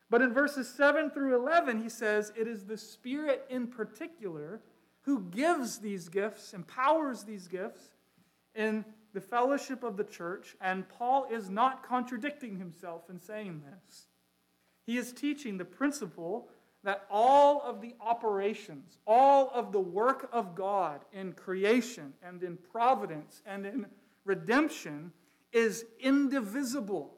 But 0.09 0.23
in 0.23 0.33
verses 0.33 0.67
7 0.67 1.11
through 1.11 1.37
11, 1.37 1.83
he 1.83 1.91
says 1.91 2.33
it 2.35 2.49
is 2.49 2.65
the 2.65 2.79
Spirit 2.79 3.45
in 3.51 3.67
particular 3.67 4.63
who 5.03 5.21
gives 5.25 5.77
these 5.77 6.09
gifts, 6.09 6.55
empowers 6.55 7.25
these 7.25 7.49
gifts 7.49 7.91
in 8.55 8.83
the 9.17 9.21
fellowship 9.23 9.83
of 9.83 9.97
the 9.97 10.05
church, 10.05 10.57
and 10.61 10.87
Paul 10.91 11.27
is 11.31 11.49
not 11.49 11.83
contradicting 11.83 12.59
himself 12.59 13.09
in 13.09 13.19
saying 13.19 13.63
this. 13.65 14.09
He 14.85 14.99
is 14.99 15.11
teaching 15.11 15.57
the 15.57 15.65
principle 15.65 16.51
that 16.85 17.07
all 17.11 17.63
of 17.63 17.81
the 17.81 17.95
operations, 17.99 18.99
all 19.07 19.51
of 19.55 19.73
the 19.73 19.81
work 19.81 20.29
of 20.35 20.55
God 20.55 21.01
in 21.15 21.33
creation 21.33 22.13
and 22.23 22.43
in 22.43 22.59
providence 22.59 23.41
and 23.47 23.65
in 23.65 23.87
redemption 24.27 25.13
is 25.51 25.87
indivisible, 25.99 27.15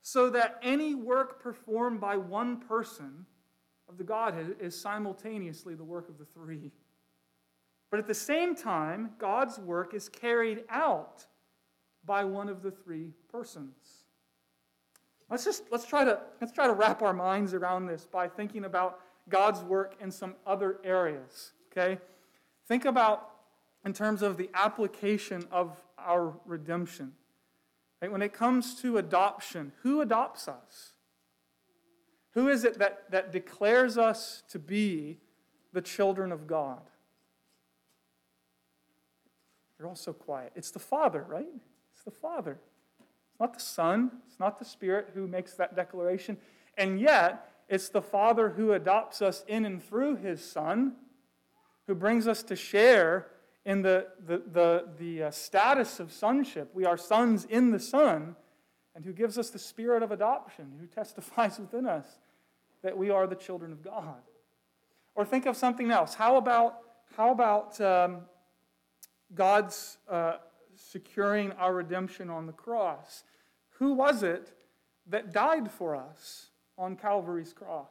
so 0.00 0.30
that 0.30 0.58
any 0.62 0.94
work 0.94 1.42
performed 1.42 2.00
by 2.00 2.16
one 2.16 2.56
person 2.56 3.26
of 3.86 3.98
the 3.98 4.04
Godhead 4.04 4.56
is 4.60 4.80
simultaneously 4.80 5.74
the 5.74 5.84
work 5.84 6.08
of 6.08 6.16
the 6.16 6.24
three. 6.24 6.72
But 7.92 7.98
at 7.98 8.06
the 8.06 8.14
same 8.14 8.56
time, 8.56 9.10
God's 9.18 9.58
work 9.58 9.92
is 9.92 10.08
carried 10.08 10.64
out 10.70 11.26
by 12.06 12.24
one 12.24 12.48
of 12.48 12.62
the 12.62 12.70
three 12.70 13.12
persons. 13.30 14.06
Let's 15.28 15.44
just 15.44 15.64
let's 15.70 15.84
try 15.84 16.02
to 16.02 16.18
let's 16.40 16.54
try 16.54 16.66
to 16.66 16.72
wrap 16.72 17.02
our 17.02 17.12
minds 17.12 17.52
around 17.52 17.86
this 17.86 18.06
by 18.06 18.28
thinking 18.28 18.64
about 18.64 19.00
God's 19.28 19.60
work 19.60 19.96
in 20.00 20.10
some 20.10 20.36
other 20.46 20.78
areas. 20.82 21.52
Okay? 21.70 22.00
Think 22.66 22.86
about 22.86 23.28
in 23.84 23.92
terms 23.92 24.22
of 24.22 24.38
the 24.38 24.48
application 24.54 25.44
of 25.52 25.78
our 25.98 26.32
redemption. 26.46 27.12
Right? 28.00 28.10
When 28.10 28.22
it 28.22 28.32
comes 28.32 28.74
to 28.80 28.96
adoption, 28.96 29.70
who 29.82 30.00
adopts 30.00 30.48
us? 30.48 30.92
Who 32.30 32.48
is 32.48 32.64
it 32.64 32.78
that, 32.78 33.10
that 33.10 33.32
declares 33.32 33.98
us 33.98 34.44
to 34.48 34.58
be 34.58 35.18
the 35.74 35.82
children 35.82 36.32
of 36.32 36.46
God? 36.46 36.80
You're 39.82 39.88
all 39.88 39.96
so 39.96 40.12
quiet. 40.12 40.52
It's 40.54 40.70
the 40.70 40.78
Father, 40.78 41.26
right? 41.28 41.48
It's 41.92 42.04
the 42.04 42.12
Father. 42.12 42.60
It's 43.00 43.40
not 43.40 43.52
the 43.52 43.58
Son. 43.58 44.12
It's 44.28 44.38
not 44.38 44.60
the 44.60 44.64
Spirit 44.64 45.08
who 45.12 45.26
makes 45.26 45.54
that 45.54 45.74
declaration. 45.74 46.36
And 46.78 47.00
yet, 47.00 47.50
it's 47.68 47.88
the 47.88 48.00
Father 48.00 48.50
who 48.50 48.74
adopts 48.74 49.20
us 49.20 49.42
in 49.48 49.64
and 49.64 49.82
through 49.82 50.18
His 50.18 50.40
Son, 50.40 50.92
who 51.88 51.96
brings 51.96 52.28
us 52.28 52.44
to 52.44 52.54
share 52.54 53.26
in 53.64 53.82
the, 53.82 54.06
the, 54.24 54.42
the, 54.52 54.88
the 55.00 55.22
uh, 55.24 55.30
status 55.32 55.98
of 55.98 56.12
sonship. 56.12 56.70
We 56.72 56.84
are 56.84 56.96
sons 56.96 57.44
in 57.44 57.72
the 57.72 57.80
Son, 57.80 58.36
and 58.94 59.04
who 59.04 59.12
gives 59.12 59.36
us 59.36 59.50
the 59.50 59.58
Spirit 59.58 60.04
of 60.04 60.12
adoption, 60.12 60.74
who 60.78 60.86
testifies 60.86 61.58
within 61.58 61.88
us 61.88 62.06
that 62.84 62.96
we 62.96 63.10
are 63.10 63.26
the 63.26 63.34
children 63.34 63.72
of 63.72 63.82
God. 63.82 64.22
Or 65.16 65.24
think 65.24 65.44
of 65.44 65.56
something 65.56 65.90
else. 65.90 66.14
How 66.14 66.36
about, 66.36 66.76
how 67.16 67.32
about 67.32 67.80
um, 67.80 68.20
God's 69.34 69.98
uh, 70.08 70.34
securing 70.76 71.52
our 71.52 71.74
redemption 71.74 72.30
on 72.30 72.46
the 72.46 72.52
cross. 72.52 73.24
Who 73.78 73.94
was 73.94 74.22
it 74.22 74.52
that 75.06 75.32
died 75.32 75.70
for 75.70 75.96
us 75.96 76.50
on 76.78 76.96
Calvary's 76.96 77.52
cross? 77.52 77.88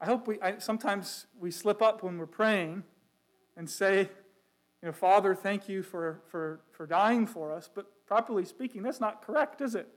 I 0.00 0.06
hope 0.06 0.26
we, 0.26 0.40
I, 0.40 0.58
sometimes 0.58 1.26
we 1.38 1.50
slip 1.50 1.82
up 1.82 2.02
when 2.02 2.16
we're 2.16 2.26
praying 2.26 2.84
and 3.56 3.68
say, 3.68 4.08
you 4.82 4.86
know, 4.86 4.92
Father, 4.92 5.34
thank 5.34 5.68
you 5.68 5.82
for, 5.82 6.22
for, 6.30 6.60
for 6.72 6.86
dying 6.86 7.26
for 7.26 7.52
us. 7.52 7.68
But 7.72 7.86
properly 8.06 8.46
speaking, 8.46 8.82
that's 8.82 9.00
not 9.00 9.22
correct, 9.22 9.60
is 9.60 9.74
it? 9.74 9.88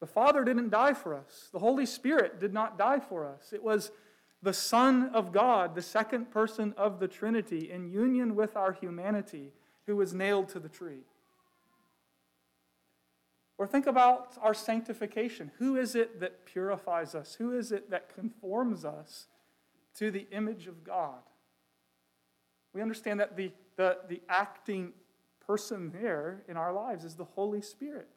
The 0.00 0.06
Father 0.06 0.44
didn't 0.44 0.70
die 0.70 0.94
for 0.94 1.14
us. 1.14 1.48
The 1.52 1.58
Holy 1.58 1.86
Spirit 1.86 2.38
did 2.38 2.52
not 2.52 2.78
die 2.78 3.00
for 3.00 3.26
us. 3.26 3.52
It 3.52 3.62
was 3.62 3.90
the 4.42 4.52
Son 4.52 5.10
of 5.14 5.32
God, 5.32 5.74
the 5.74 5.82
second 5.82 6.30
person 6.30 6.74
of 6.76 6.98
the 6.98 7.08
Trinity, 7.08 7.70
in 7.70 7.90
union 7.90 8.34
with 8.34 8.56
our 8.56 8.72
humanity, 8.72 9.52
who 9.86 9.96
was 9.96 10.12
nailed 10.12 10.48
to 10.50 10.58
the 10.58 10.68
tree. 10.68 11.04
Or 13.58 13.66
think 13.66 13.86
about 13.86 14.36
our 14.42 14.54
sanctification. 14.54 15.52
Who 15.58 15.76
is 15.76 15.94
it 15.94 16.18
that 16.18 16.44
purifies 16.44 17.14
us? 17.14 17.34
Who 17.34 17.56
is 17.56 17.70
it 17.70 17.90
that 17.90 18.12
conforms 18.12 18.84
us 18.84 19.28
to 19.96 20.10
the 20.10 20.26
image 20.32 20.66
of 20.66 20.82
God? 20.82 21.20
We 22.72 22.82
understand 22.82 23.20
that 23.20 23.36
the, 23.36 23.52
the, 23.76 23.98
the 24.08 24.20
acting 24.28 24.92
person 25.46 25.92
there 25.92 26.42
in 26.48 26.56
our 26.56 26.72
lives 26.72 27.04
is 27.04 27.14
the 27.14 27.24
Holy 27.24 27.60
Spirit, 27.60 28.08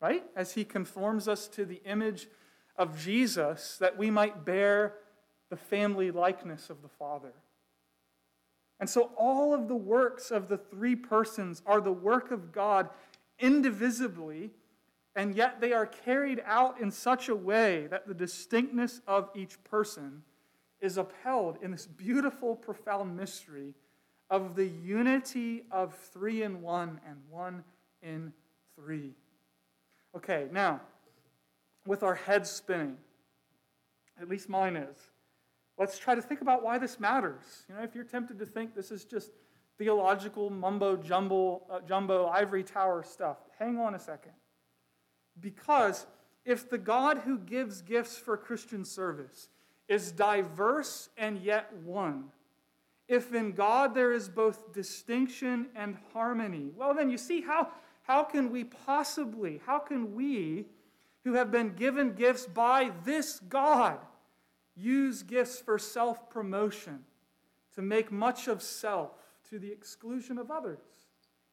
right? 0.00 0.22
As 0.36 0.52
He 0.52 0.64
conforms 0.64 1.26
us 1.26 1.48
to 1.48 1.64
the 1.64 1.80
image 1.84 2.28
of 2.76 3.00
Jesus, 3.00 3.78
that 3.78 3.98
we 3.98 4.10
might 4.10 4.44
bear 4.44 4.94
the 5.52 5.56
family 5.58 6.10
likeness 6.10 6.70
of 6.70 6.80
the 6.80 6.88
Father. 6.88 7.34
And 8.80 8.88
so 8.88 9.10
all 9.18 9.52
of 9.52 9.68
the 9.68 9.76
works 9.76 10.30
of 10.30 10.48
the 10.48 10.56
three 10.56 10.96
persons 10.96 11.60
are 11.66 11.82
the 11.82 11.92
work 11.92 12.30
of 12.30 12.52
God 12.52 12.88
indivisibly, 13.38 14.48
and 15.14 15.34
yet 15.34 15.60
they 15.60 15.74
are 15.74 15.84
carried 15.84 16.42
out 16.46 16.80
in 16.80 16.90
such 16.90 17.28
a 17.28 17.36
way 17.36 17.86
that 17.88 18.08
the 18.08 18.14
distinctness 18.14 19.02
of 19.06 19.28
each 19.34 19.62
person 19.62 20.22
is 20.80 20.96
upheld 20.96 21.58
in 21.60 21.70
this 21.70 21.84
beautiful, 21.84 22.56
profound 22.56 23.14
mystery 23.14 23.74
of 24.30 24.56
the 24.56 24.68
unity 24.68 25.64
of 25.70 25.94
three 25.94 26.44
in 26.44 26.62
one 26.62 26.98
and 27.06 27.18
one 27.28 27.62
in 28.02 28.32
three. 28.74 29.12
Okay, 30.16 30.48
now, 30.50 30.80
with 31.86 32.02
our 32.02 32.14
heads 32.14 32.48
spinning, 32.48 32.96
at 34.18 34.30
least 34.30 34.48
mine 34.48 34.76
is, 34.76 34.96
let's 35.78 35.98
try 35.98 36.14
to 36.14 36.22
think 36.22 36.40
about 36.40 36.62
why 36.62 36.78
this 36.78 37.00
matters. 37.00 37.64
You 37.68 37.74
know, 37.74 37.82
if 37.82 37.94
you're 37.94 38.04
tempted 38.04 38.38
to 38.38 38.46
think 38.46 38.74
this 38.74 38.90
is 38.90 39.04
just 39.04 39.30
theological 39.78 40.50
mumbo 40.50 40.96
jumbo, 40.96 41.62
uh, 41.70 41.80
jumbo 41.80 42.26
ivory 42.26 42.62
tower 42.62 43.02
stuff. 43.02 43.38
Hang 43.58 43.78
on 43.78 43.94
a 43.94 43.98
second. 43.98 44.32
Because 45.40 46.06
if 46.44 46.68
the 46.68 46.78
God 46.78 47.18
who 47.18 47.38
gives 47.38 47.82
gifts 47.82 48.18
for 48.18 48.36
Christian 48.36 48.84
service 48.84 49.48
is 49.88 50.12
diverse 50.12 51.08
and 51.16 51.38
yet 51.38 51.72
one, 51.84 52.24
if 53.08 53.34
in 53.34 53.52
God 53.52 53.94
there 53.94 54.12
is 54.12 54.28
both 54.28 54.72
distinction 54.72 55.66
and 55.74 55.96
harmony, 56.12 56.70
well, 56.76 56.94
then 56.94 57.10
you 57.10 57.18
see 57.18 57.40
how, 57.40 57.68
how 58.02 58.22
can 58.22 58.50
we 58.50 58.64
possibly, 58.64 59.60
how 59.66 59.78
can 59.78 60.14
we, 60.14 60.66
who 61.24 61.34
have 61.34 61.50
been 61.50 61.74
given 61.74 62.14
gifts 62.14 62.46
by 62.46 62.90
this 63.04 63.40
God, 63.48 63.98
use 64.76 65.22
gifts 65.22 65.60
for 65.60 65.78
self 65.78 66.30
promotion, 66.30 67.00
to 67.74 67.82
make 67.82 68.12
much 68.12 68.48
of 68.48 68.62
self 68.62 69.12
to 69.50 69.58
the 69.58 69.70
exclusion 69.70 70.38
of 70.38 70.50
others? 70.50 70.80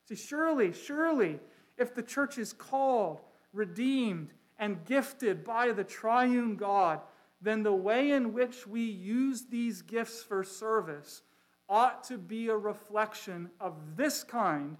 See, 0.08 0.16
surely, 0.16 0.74
surely, 0.74 1.40
if 1.78 1.94
the 1.94 2.04
church 2.04 2.38
is 2.38 2.54
called, 2.54 3.22
redeemed, 3.54 4.34
and 4.58 4.84
gifted 4.86 5.44
by 5.44 5.72
the 5.72 5.84
triune 5.84 6.56
God, 6.56 7.00
then 7.42 7.64
the 7.64 7.74
way 7.74 8.12
in 8.12 8.34
which 8.34 8.68
we 8.68 8.82
use 8.82 9.46
these 9.46 9.82
gifts 9.82 10.22
for 10.22 10.44
service 10.44 11.22
ought 11.70 12.04
to 12.06 12.18
be 12.18 12.50
a 12.50 12.58
reflection 12.58 13.50
of 13.60 13.76
this 13.96 14.24
kind 14.24 14.78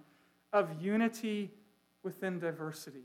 of 0.52 0.82
unity 0.82 1.50
within 2.02 2.38
diversity. 2.38 3.04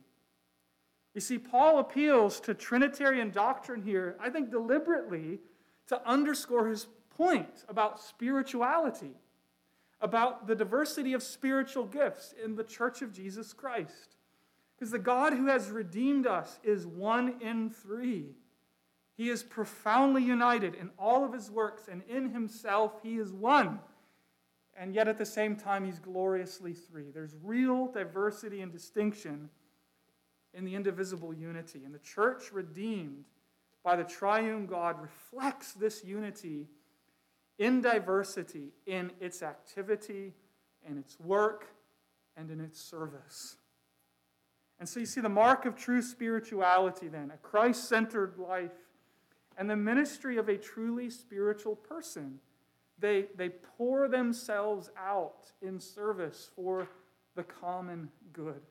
You 1.16 1.22
see, 1.22 1.40
Paul 1.40 1.80
appeals 1.80 2.42
to 2.42 2.54
Trinitarian 2.54 3.32
doctrine 3.32 3.82
here, 3.82 4.18
I 4.20 4.30
think 4.30 4.52
deliberately, 4.52 5.40
to 5.88 6.06
underscore 6.08 6.68
his 6.68 6.88
point 7.10 7.64
about 7.70 8.02
spirituality, 8.02 9.14
about 10.02 10.46
the 10.46 10.56
diversity 10.56 11.14
of 11.14 11.24
spiritual 11.24 11.86
gifts 11.86 12.34
in 12.44 12.56
the 12.56 12.66
church 12.66 13.02
of 13.02 13.14
Jesus 13.14 13.54
Christ. 13.54 14.18
Because 14.76 14.92
the 14.92 15.00
God 15.00 15.32
who 15.32 15.48
has 15.48 15.70
redeemed 15.70 16.28
us 16.28 16.60
is 16.64 16.86
one 16.86 17.36
in 17.40 17.70
three. 17.70 18.36
He 19.16 19.30
is 19.30 19.42
profoundly 19.42 20.22
united 20.22 20.76
in 20.76 20.90
all 21.00 21.24
of 21.24 21.32
his 21.32 21.50
works, 21.50 21.88
and 21.90 22.04
in 22.10 22.32
himself 22.32 22.92
he 23.02 23.16
is 23.16 23.32
one. 23.32 23.80
And 24.78 24.94
yet 24.94 25.08
at 25.08 25.18
the 25.18 25.26
same 25.26 25.56
time, 25.56 25.86
he's 25.86 26.00
gloriously 26.00 26.74
three. 26.74 27.10
There's 27.10 27.38
real 27.42 27.90
diversity 27.90 28.60
and 28.60 28.74
distinction 28.74 29.50
in 30.56 30.66
the 30.66 30.76
indivisible 30.76 31.34
unity. 31.34 31.82
And 31.86 31.94
the 31.94 32.00
church 32.00 32.52
redeemed 32.52 33.26
by 33.84 33.96
the 33.96 34.04
triune 34.04 34.66
God 34.66 34.96
reflects 35.02 35.74
this 35.74 36.04
unity 36.04 36.68
in 37.60 37.82
diversity 37.82 38.74
in 38.86 39.12
its 39.20 39.44
activity, 39.44 40.34
in 40.88 40.98
its 40.98 41.20
work, 41.20 41.68
and 42.36 42.50
in 42.50 42.60
its 42.60 42.82
service. 42.82 43.58
And 44.80 44.90
so 44.90 45.00
you 45.00 45.06
see 45.06 45.22
the 45.22 45.30
mark 45.30 45.66
of 45.66 45.76
true 45.76 46.02
spirituality 46.02 47.08
then, 47.08 47.32
a 47.34 47.38
Christ 47.38 47.88
centered 47.88 48.38
life 48.38 48.72
and 49.58 49.70
the 49.70 49.76
ministry 49.76 50.38
of 50.38 50.50
a 50.50 50.58
truly 50.58 51.10
spiritual 51.10 51.76
person. 51.76 52.40
They, 53.00 53.28
they 53.36 53.50
pour 53.50 54.08
themselves 54.08 54.90
out 54.98 55.52
in 55.62 55.80
service 55.80 56.50
for 56.56 56.90
the 57.36 57.44
common 57.44 58.10
good. 58.34 58.62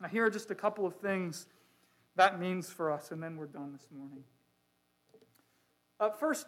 Now, 0.00 0.08
here 0.08 0.26
are 0.26 0.30
just 0.30 0.50
a 0.50 0.54
couple 0.54 0.86
of 0.86 0.96
things 0.96 1.46
that 2.16 2.38
means 2.38 2.70
for 2.70 2.92
us, 2.92 3.10
and 3.10 3.22
then 3.22 3.36
we're 3.36 3.46
done 3.46 3.72
this 3.72 3.88
morning. 3.96 4.24
Uh, 5.98 6.10
first, 6.10 6.46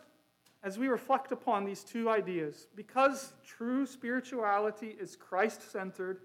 as 0.62 0.78
we 0.78 0.88
reflect 0.88 1.32
upon 1.32 1.64
these 1.64 1.82
two 1.82 2.08
ideas, 2.08 2.68
because 2.74 3.32
true 3.44 3.86
spirituality 3.86 4.96
is 4.98 5.16
Christ 5.16 5.70
centered 5.70 6.20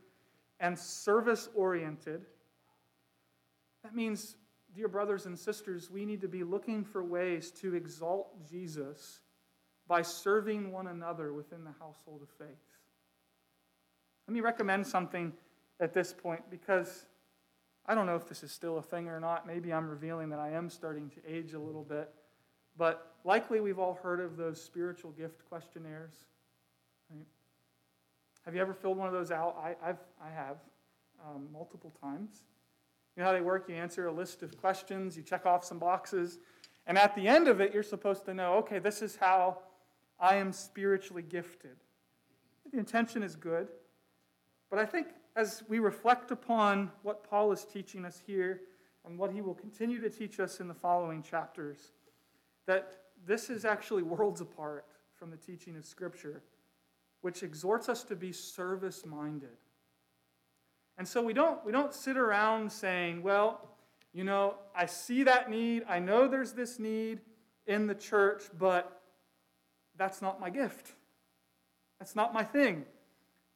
and 0.60 0.77
service 0.77 1.49
oriented, 1.55 2.25
that 3.84 3.95
means 3.95 4.36
dear 4.75 4.88
brothers 4.88 5.25
and 5.25 5.38
sisters, 5.38 5.89
we 5.89 6.05
need 6.05 6.21
to 6.21 6.27
be 6.27 6.43
looking 6.43 6.84
for 6.84 7.03
ways 7.03 7.51
to 7.51 7.75
exalt 7.75 8.47
Jesus 8.49 9.21
by 9.88 10.01
serving 10.01 10.71
one 10.71 10.88
another 10.88 11.34
within 11.34 11.63
the 11.63 11.73
household 11.79 12.21
of 12.21 12.29
faith. 12.29 12.47
Let 14.27 14.34
me 14.34 14.41
recommend 14.41 14.88
something 14.88 15.34
at 15.79 15.93
this 15.93 16.13
point 16.13 16.43
because 16.49 17.07
I 17.91 17.93
don't 17.93 18.06
know 18.06 18.15
if 18.15 18.25
this 18.25 18.41
is 18.41 18.54
still 18.54 18.77
a 18.77 18.82
thing 18.82 19.10
or 19.10 19.19
not. 19.19 19.45
Maybe 19.45 19.73
I'm 19.73 19.89
revealing 19.89 20.30
that 20.30 20.39
I 20.39 20.51
am 20.51 20.69
starting 20.69 21.10
to 21.10 21.17
age 21.27 21.51
a 21.51 21.60
little 21.60 21.84
bit. 21.84 22.10
But 22.77 23.15
likely 23.25 23.60
we've 23.60 23.80
all 23.80 23.99
heard 24.01 24.21
of 24.21 24.38
those 24.38 24.63
spiritual 24.63 25.12
gift 25.12 25.43
questionnaires. 25.49 26.13
Right? 27.10 27.25
Have 28.45 28.56
you 28.56 28.62
ever 28.62 28.73
filled 28.73 28.95
one 28.95 29.08
of 29.08 29.13
those 29.13 29.30
out? 29.30 29.58
I, 29.62 29.75
I've, 29.86 29.99
I 30.25 30.30
have 30.30 30.56
um, 31.21 31.49
multiple 31.51 31.93
times. 32.01 32.43
You 33.17 33.23
know 33.23 33.27
how 33.27 33.34
they 33.34 33.41
work? 33.41 33.65
You 33.67 33.75
answer 33.75 34.08
a 34.08 34.13
list 34.13 34.41
of 34.41 34.56
questions, 34.56 35.17
you 35.17 35.21
check 35.21 35.45
off 35.45 35.65
some 35.65 35.77
boxes, 35.77 36.39
and 36.88 36.97
at 36.97 37.13
the 37.13 37.27
end 37.27 37.49
of 37.49 37.60
it, 37.60 37.73
you're 37.73 37.84
supposed 37.84 38.23
to 38.23 38.34
know 38.34 38.54
okay, 38.60 38.80
this 38.80 39.01
is 39.01 39.17
how 39.17 39.58
I 40.17 40.38
am 40.38 40.54
spiritually 40.54 41.23
gifted. 41.23 41.75
The 42.71 42.80
intention 42.80 43.21
is 43.21 43.36
good, 43.36 43.67
but 44.69 44.80
I 44.80 44.86
think 44.86 45.08
as 45.36 45.63
we 45.67 45.80
reflect 45.80 46.32
upon 46.32 46.91
what 47.04 47.28
Paul 47.30 47.52
is 47.52 47.65
teaching 47.65 48.06
us 48.06 48.22
here 48.26 48.62
and 49.06 49.17
what 49.17 49.32
he 49.32 49.41
will 49.41 49.54
continue 49.54 50.00
to 50.02 50.10
teach 50.10 50.39
us 50.39 50.60
in 50.60 50.67
the 50.67 50.74
following 50.74 51.24
chapters, 51.24 51.91
that 52.65 52.94
this 53.26 53.50
is 53.50 53.65
actually 53.65 54.04
worlds 54.04 54.41
apart 54.41 54.86
from 55.13 55.32
the 55.32 55.38
teaching 55.38 55.76
of 55.76 55.86
Scripture, 55.86 56.41
which 57.22 57.44
exhorts 57.44 57.89
us 57.89 58.04
to 58.04 58.15
be 58.15 58.32
service 58.32 59.06
minded. 59.06 59.58
And 60.98 61.08
so 61.08 61.22
we 61.22 61.34
don't, 61.34 61.63
we 61.65 61.72
don't 61.72 61.94
sit 61.94 62.17
around 62.17 62.72
saying, 62.72 63.24
well, 63.24 63.70
you 64.13 64.24
know, 64.24 64.56
I 64.76 64.86
see 64.86 65.24
that 65.24 65.50
need, 65.50 65.84
I 65.88 66.00
know 66.00 66.28
there's 66.28 66.54
this 66.54 66.80
need 66.80 67.22
in 67.65 67.88
the 67.88 67.96
church, 67.96 68.44
but 68.58 69.02
that's 69.98 70.22
not 70.22 70.39
my 70.39 70.50
gift. 70.50 70.91
That's 72.00 72.15
not 72.15 72.34
my 72.34 72.44
thing. 72.44 72.86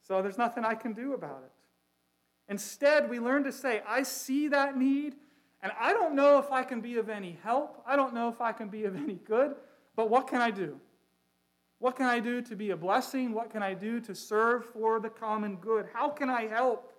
So 0.02 0.22
there's 0.22 0.38
nothing 0.38 0.64
I 0.64 0.74
can 0.74 0.92
do 0.92 1.12
about 1.14 1.42
it. 1.44 1.52
Instead, 2.48 3.10
we 3.10 3.18
learn 3.18 3.44
to 3.44 3.52
say, 3.52 3.82
I 3.86 4.02
see 4.02 4.48
that 4.48 4.76
need, 4.76 5.16
and 5.62 5.72
I 5.78 5.92
don't 5.92 6.14
know 6.14 6.38
if 6.38 6.52
I 6.52 6.62
can 6.62 6.80
be 6.80 6.96
of 6.98 7.08
any 7.08 7.38
help. 7.42 7.82
I 7.86 7.96
don't 7.96 8.14
know 8.14 8.28
if 8.28 8.40
I 8.40 8.52
can 8.52 8.68
be 8.68 8.84
of 8.84 8.94
any 8.94 9.14
good, 9.14 9.56
but 9.96 10.10
what 10.10 10.28
can 10.28 10.40
I 10.40 10.50
do? 10.50 10.80
What 11.78 11.96
can 11.96 12.06
I 12.06 12.20
do 12.20 12.40
to 12.42 12.56
be 12.56 12.70
a 12.70 12.76
blessing? 12.76 13.32
What 13.32 13.50
can 13.50 13.62
I 13.62 13.74
do 13.74 14.00
to 14.00 14.14
serve 14.14 14.64
for 14.66 15.00
the 15.00 15.10
common 15.10 15.56
good? 15.56 15.86
How 15.92 16.08
can 16.08 16.30
I 16.30 16.46
help? 16.46 16.92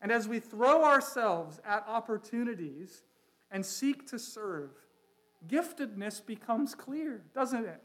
And 0.00 0.10
as 0.10 0.28
we 0.28 0.40
throw 0.40 0.84
ourselves 0.84 1.60
at 1.64 1.84
opportunities 1.86 3.02
and 3.50 3.64
seek 3.64 4.06
to 4.10 4.18
serve, 4.18 4.70
giftedness 5.48 6.24
becomes 6.24 6.74
clear, 6.74 7.22
doesn't 7.34 7.64
it? 7.64 7.80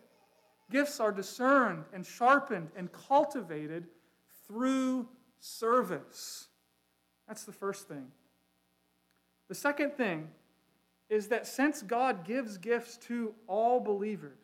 Gifts 0.69 0.99
are 0.99 1.11
discerned 1.11 1.85
and 1.93 2.05
sharpened 2.05 2.71
and 2.75 2.91
cultivated 2.91 3.87
through 4.47 5.07
service. 5.39 6.47
That's 7.27 7.43
the 7.43 7.51
first 7.51 7.87
thing. 7.87 8.07
The 9.49 9.55
second 9.55 9.93
thing 9.93 10.29
is 11.09 11.27
that 11.27 11.47
since 11.47 11.81
God 11.81 12.25
gives 12.25 12.57
gifts 12.57 12.97
to 13.07 13.33
all 13.47 13.79
believers, 13.79 14.39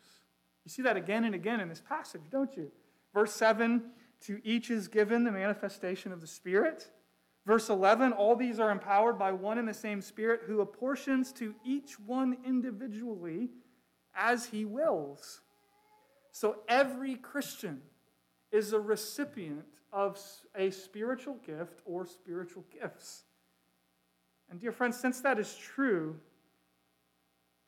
you 0.64 0.70
see 0.70 0.82
that 0.82 0.96
again 0.96 1.24
and 1.24 1.34
again 1.34 1.60
in 1.60 1.68
this 1.68 1.82
passage, 1.86 2.22
don't 2.30 2.56
you? 2.56 2.70
Verse 3.12 3.32
7 3.32 3.82
to 4.22 4.40
each 4.42 4.70
is 4.70 4.88
given 4.88 5.24
the 5.24 5.32
manifestation 5.32 6.10
of 6.10 6.20
the 6.22 6.26
Spirit. 6.26 6.90
Verse 7.46 7.68
11, 7.68 8.12
all 8.12 8.34
these 8.34 8.58
are 8.58 8.70
empowered 8.70 9.18
by 9.18 9.32
one 9.32 9.58
and 9.58 9.68
the 9.68 9.74
same 9.74 10.00
Spirit 10.00 10.42
who 10.46 10.62
apportions 10.62 11.30
to 11.32 11.54
each 11.62 12.00
one 12.00 12.38
individually 12.46 13.50
as 14.14 14.46
he 14.46 14.64
wills. 14.64 15.42
So 16.32 16.56
every 16.68 17.16
Christian 17.16 17.82
is 18.50 18.72
a 18.72 18.80
recipient 18.80 19.66
of 19.94 20.18
a 20.56 20.70
spiritual 20.70 21.38
gift 21.46 21.80
or 21.86 22.04
spiritual 22.04 22.64
gifts. 22.70 23.22
And, 24.50 24.60
dear 24.60 24.72
friends, 24.72 24.98
since 24.98 25.20
that 25.20 25.38
is 25.38 25.54
true, 25.54 26.16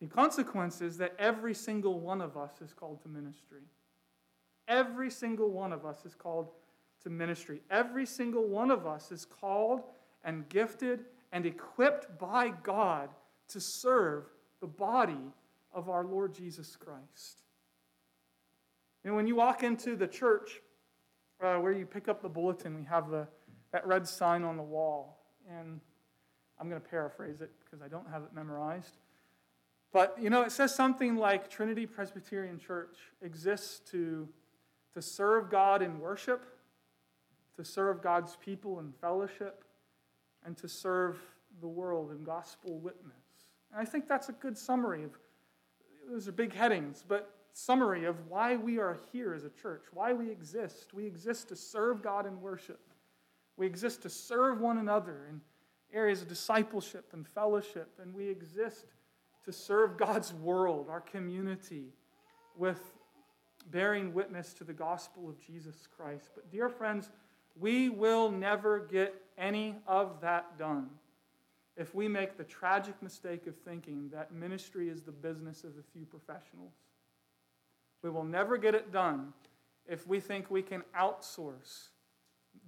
the 0.01 0.09
consequence 0.09 0.83
is 0.83 0.99
that 0.99 1.15
every 1.19 1.55
single 1.55 2.01
one 2.01 2.21
of 2.21 2.37
us 2.37 2.61
is 2.61 2.73
called 2.73 3.01
to 3.03 3.09
ministry. 3.09 3.63
Every 4.69 5.09
single 5.09 5.51
one 5.51 5.73
of 5.73 5.87
us 5.87 6.05
is 6.05 6.15
called 6.15 6.51
to 7.05 7.11
ministry. 7.11 7.63
Every 7.71 8.05
single 8.05 8.49
one 8.49 8.73
of 8.73 8.87
us 8.87 9.13
is 9.13 9.25
called 9.25 9.85
and 10.25 10.49
gifted 10.49 11.05
and 11.31 11.47
equipped 11.47 12.19
by 12.19 12.53
God 12.65 13.09
to 13.49 13.61
serve 13.61 14.25
the 14.61 14.67
body 14.67 15.33
of 15.73 15.89
our 15.89 16.05
Lord 16.05 16.35
Jesus 16.35 16.75
Christ. 16.75 17.43
And 19.05 19.15
when 19.15 19.29
you 19.29 19.37
walk 19.37 19.63
into 19.63 19.95
the 19.95 20.09
church 20.09 20.61
uh, 21.43 21.57
where 21.57 21.73
you 21.73 21.87
pick 21.87 22.09
up 22.09 22.23
the 22.23 22.29
bulletin, 22.29 22.77
we 22.77 22.85
have 22.85 23.11
the, 23.11 23.27
that 23.73 23.87
red 23.87 24.07
sign 24.07 24.43
on 24.45 24.57
the 24.57 24.63
wall. 24.63 25.19
And 25.49 25.81
I'm 26.59 26.69
going 26.69 26.81
to 26.81 26.89
paraphrase 26.89 27.41
it 27.41 27.51
because 27.65 27.83
I 27.83 27.89
don't 27.89 28.09
have 28.11 28.23
it 28.23 28.35
memorized. 28.35 28.97
But, 29.93 30.17
you 30.21 30.31
know, 30.31 30.43
it 30.43 30.53
says 30.53 30.75
something 30.75 31.17
like 31.17 31.49
Trinity 31.49 31.87
Presbyterian 31.87 32.59
Church 32.59 32.97
exists 33.23 33.81
to, 33.91 34.29
to 34.95 35.01
serve 35.01 35.51
God 35.51 35.83
in 35.83 36.01
worship 36.01 36.45
to 37.57 37.65
serve 37.65 38.03
God's 38.03 38.37
people 38.37 38.79
in 38.81 38.93
fellowship, 39.01 39.65
and 40.45 40.57
to 40.59 40.69
serve 40.69 41.19
the 41.61 41.67
world 41.67 42.11
in 42.11 42.23
gospel 42.23 42.79
witness. 42.79 43.15
And 43.73 43.81
I 43.81 43.85
think 43.85 44.07
that's 44.07 44.29
a 44.29 44.33
good 44.33 44.57
summary 44.57 45.05
of 45.05 45.11
those 46.09 46.29
are 46.29 46.33
big 46.33 46.55
headings, 46.55 47.05
but 47.07 47.35
summary 47.57 48.05
of 48.05 48.17
why 48.29 48.55
we 48.55 48.79
are 48.79 48.99
here 49.13 49.33
as 49.33 49.45
a 49.45 49.49
church, 49.49 49.85
why 49.95 50.13
we 50.13 50.31
exist. 50.31 50.93
We 50.93 51.07
exist 51.07 51.49
to 51.49 51.57
serve 51.57 52.03
God 52.03 52.27
in 52.27 52.39
worship. 52.43 52.81
We 53.57 53.67
exist 53.67 54.03
to 54.03 54.11
serve 54.11 54.61
one 54.61 54.77
another 54.77 55.27
in 55.31 55.41
areas 55.91 56.21
of 56.21 56.29
discipleship 56.29 57.07
and 57.15 57.27
fellowship, 57.27 57.89
and 58.03 58.13
we 58.13 58.29
exist 58.29 58.85
to 59.47 59.53
serve 59.53 59.97
God's 59.97 60.35
world, 60.35 60.89
our 60.91 61.01
community, 61.01 61.95
with 62.59 62.93
bearing 63.71 64.13
witness 64.13 64.53
to 64.55 64.65
the 64.65 64.75
gospel 64.75 65.27
of 65.27 65.41
Jesus 65.41 65.89
Christ. 65.97 66.29
But, 66.35 66.51
dear 66.51 66.69
friends, 66.69 67.09
we 67.59 67.89
will 67.89 68.31
never 68.31 68.81
get 68.81 69.15
any 69.39 69.77
of 69.87 70.21
that 70.21 70.59
done 70.59 70.91
if 71.75 71.95
we 71.95 72.07
make 72.07 72.37
the 72.37 72.45
tragic 72.45 73.03
mistake 73.03 73.47
of 73.47 73.57
thinking 73.57 74.11
that 74.13 74.33
ministry 74.33 74.91
is 74.91 75.01
the 75.01 75.13
business 75.13 75.65
of 75.65 75.71
a 75.79 75.93
few 75.93 76.05
professionals. 76.05 76.75
We 78.07 78.13
will 78.13 78.23
never 78.23 78.57
get 78.57 78.77
it 78.77 78.93
done 78.93 79.33
if 79.85 80.07
we 80.07 80.21
think 80.21 80.49
we 80.49 80.63
can 80.63 80.85
outsource 80.97 81.89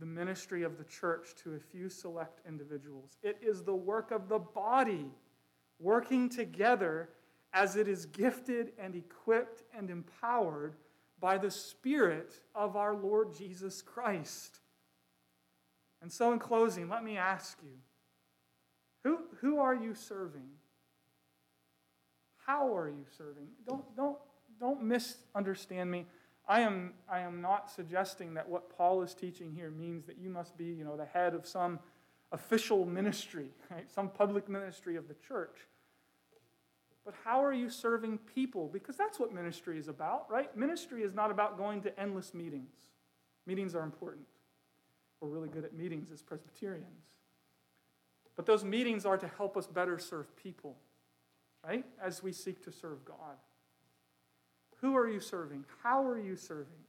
the 0.00 0.04
ministry 0.04 0.64
of 0.64 0.78
the 0.78 0.82
church 0.82 1.28
to 1.44 1.54
a 1.54 1.60
few 1.60 1.88
select 1.88 2.40
individuals. 2.44 3.18
It 3.22 3.38
is 3.40 3.62
the 3.62 3.72
work 3.72 4.10
of 4.10 4.28
the 4.28 4.40
body 4.40 5.06
working 5.78 6.28
together 6.28 7.10
as 7.52 7.76
it 7.76 7.86
is 7.86 8.06
gifted 8.06 8.72
and 8.80 8.96
equipped 8.96 9.62
and 9.72 9.90
empowered 9.90 10.74
by 11.20 11.38
the 11.38 11.52
Spirit 11.52 12.34
of 12.52 12.74
our 12.74 12.96
Lord 12.96 13.32
Jesus 13.32 13.80
Christ. 13.80 14.58
And 16.02 16.10
so, 16.10 16.32
in 16.32 16.40
closing, 16.40 16.88
let 16.88 17.04
me 17.04 17.16
ask 17.16 17.60
you 17.62 17.78
who, 19.04 19.20
who 19.40 19.60
are 19.60 19.76
you 19.76 19.94
serving? 19.94 20.48
How 22.44 22.74
are 22.74 22.88
you 22.88 23.04
serving? 23.16 23.46
Don't, 23.64 23.84
don't, 23.94 24.18
don't 24.58 24.82
misunderstand 24.82 25.90
me. 25.90 26.06
I 26.48 26.60
am, 26.60 26.94
I 27.10 27.20
am 27.20 27.42
not 27.42 27.70
suggesting 27.70 28.34
that 28.34 28.48
what 28.48 28.74
Paul 28.74 29.02
is 29.02 29.14
teaching 29.14 29.52
here 29.52 29.70
means 29.70 30.06
that 30.06 30.18
you 30.18 30.30
must 30.30 30.56
be 30.56 30.64
you 30.64 30.84
know, 30.84 30.96
the 30.96 31.04
head 31.04 31.34
of 31.34 31.46
some 31.46 31.78
official 32.32 32.86
ministry, 32.86 33.50
right? 33.70 33.90
some 33.90 34.08
public 34.08 34.48
ministry 34.48 34.96
of 34.96 35.08
the 35.08 35.14
church. 35.26 35.66
But 37.04 37.14
how 37.24 37.42
are 37.42 37.52
you 37.52 37.70
serving 37.70 38.18
people? 38.34 38.68
Because 38.70 38.96
that's 38.96 39.18
what 39.18 39.32
ministry 39.32 39.78
is 39.78 39.88
about, 39.88 40.30
right? 40.30 40.54
Ministry 40.56 41.02
is 41.02 41.14
not 41.14 41.30
about 41.30 41.56
going 41.56 41.80
to 41.82 42.00
endless 42.00 42.34
meetings. 42.34 42.74
Meetings 43.46 43.74
are 43.74 43.82
important. 43.82 44.26
We're 45.20 45.28
really 45.28 45.48
good 45.48 45.64
at 45.64 45.74
meetings 45.74 46.10
as 46.12 46.22
Presbyterians. 46.22 47.06
But 48.36 48.46
those 48.46 48.62
meetings 48.62 49.04
are 49.04 49.18
to 49.18 49.26
help 49.36 49.56
us 49.56 49.66
better 49.66 49.98
serve 49.98 50.36
people, 50.36 50.76
right? 51.66 51.84
As 52.00 52.22
we 52.22 52.30
seek 52.32 52.62
to 52.64 52.72
serve 52.72 53.04
God. 53.04 53.36
Who 54.80 54.96
are 54.96 55.08
you 55.08 55.20
serving? 55.20 55.64
How 55.82 56.06
are 56.06 56.18
you 56.18 56.36
serving? 56.36 56.84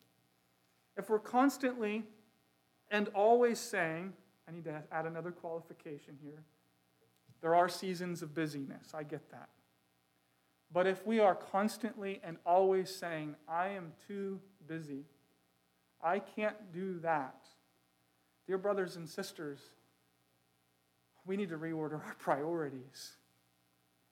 If 0.97 1.09
we're 1.09 1.19
constantly 1.19 2.03
and 2.91 3.07
always 3.09 3.59
saying, 3.59 4.13
I 4.47 4.51
need 4.51 4.65
to 4.65 4.83
add 4.91 5.05
another 5.05 5.31
qualification 5.31 6.17
here. 6.21 6.43
There 7.41 7.55
are 7.55 7.69
seasons 7.69 8.21
of 8.21 8.33
busyness. 8.33 8.93
I 8.93 9.03
get 9.03 9.29
that. 9.31 9.49
But 10.71 10.85
if 10.85 11.05
we 11.05 11.19
are 11.19 11.35
constantly 11.35 12.19
and 12.23 12.37
always 12.45 12.93
saying, 12.93 13.35
I 13.47 13.69
am 13.69 13.93
too 14.07 14.39
busy, 14.67 15.05
I 16.01 16.19
can't 16.19 16.71
do 16.71 16.99
that, 16.99 17.47
dear 18.45 18.57
brothers 18.57 18.95
and 18.95 19.09
sisters, 19.09 19.59
we 21.25 21.37
need 21.37 21.49
to 21.49 21.57
reorder 21.57 22.05
our 22.05 22.15
priorities. 22.19 23.17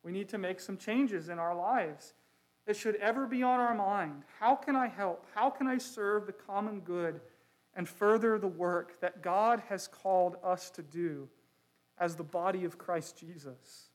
We 0.04 0.12
need 0.12 0.30
to 0.30 0.38
make 0.38 0.60
some 0.60 0.78
changes 0.78 1.30
in 1.30 1.40
our 1.40 1.56
lives. 1.56 2.14
It 2.68 2.76
should 2.76 2.96
ever 2.98 3.26
be 3.26 3.44
on 3.44 3.60
our 3.62 3.74
mind. 3.74 4.24
How 4.40 4.56
can 4.56 4.76
I 4.76 4.88
help? 4.88 5.26
How 5.34 5.50
can 5.50 5.68
I 5.68 5.78
serve 5.78 6.26
the 6.26 6.34
common 6.34 6.82
good 6.82 7.22
and 7.76 7.88
further 7.88 8.38
the 8.38 8.48
work 8.48 9.00
that 9.00 9.24
God 9.24 9.64
has 9.70 9.88
called 9.88 10.36
us 10.44 10.70
to 10.72 10.84
do 10.84 11.30
as 11.98 12.16
the 12.16 12.24
body 12.24 12.66
of 12.66 12.78
Christ 12.78 13.18
Jesus? 13.18 13.90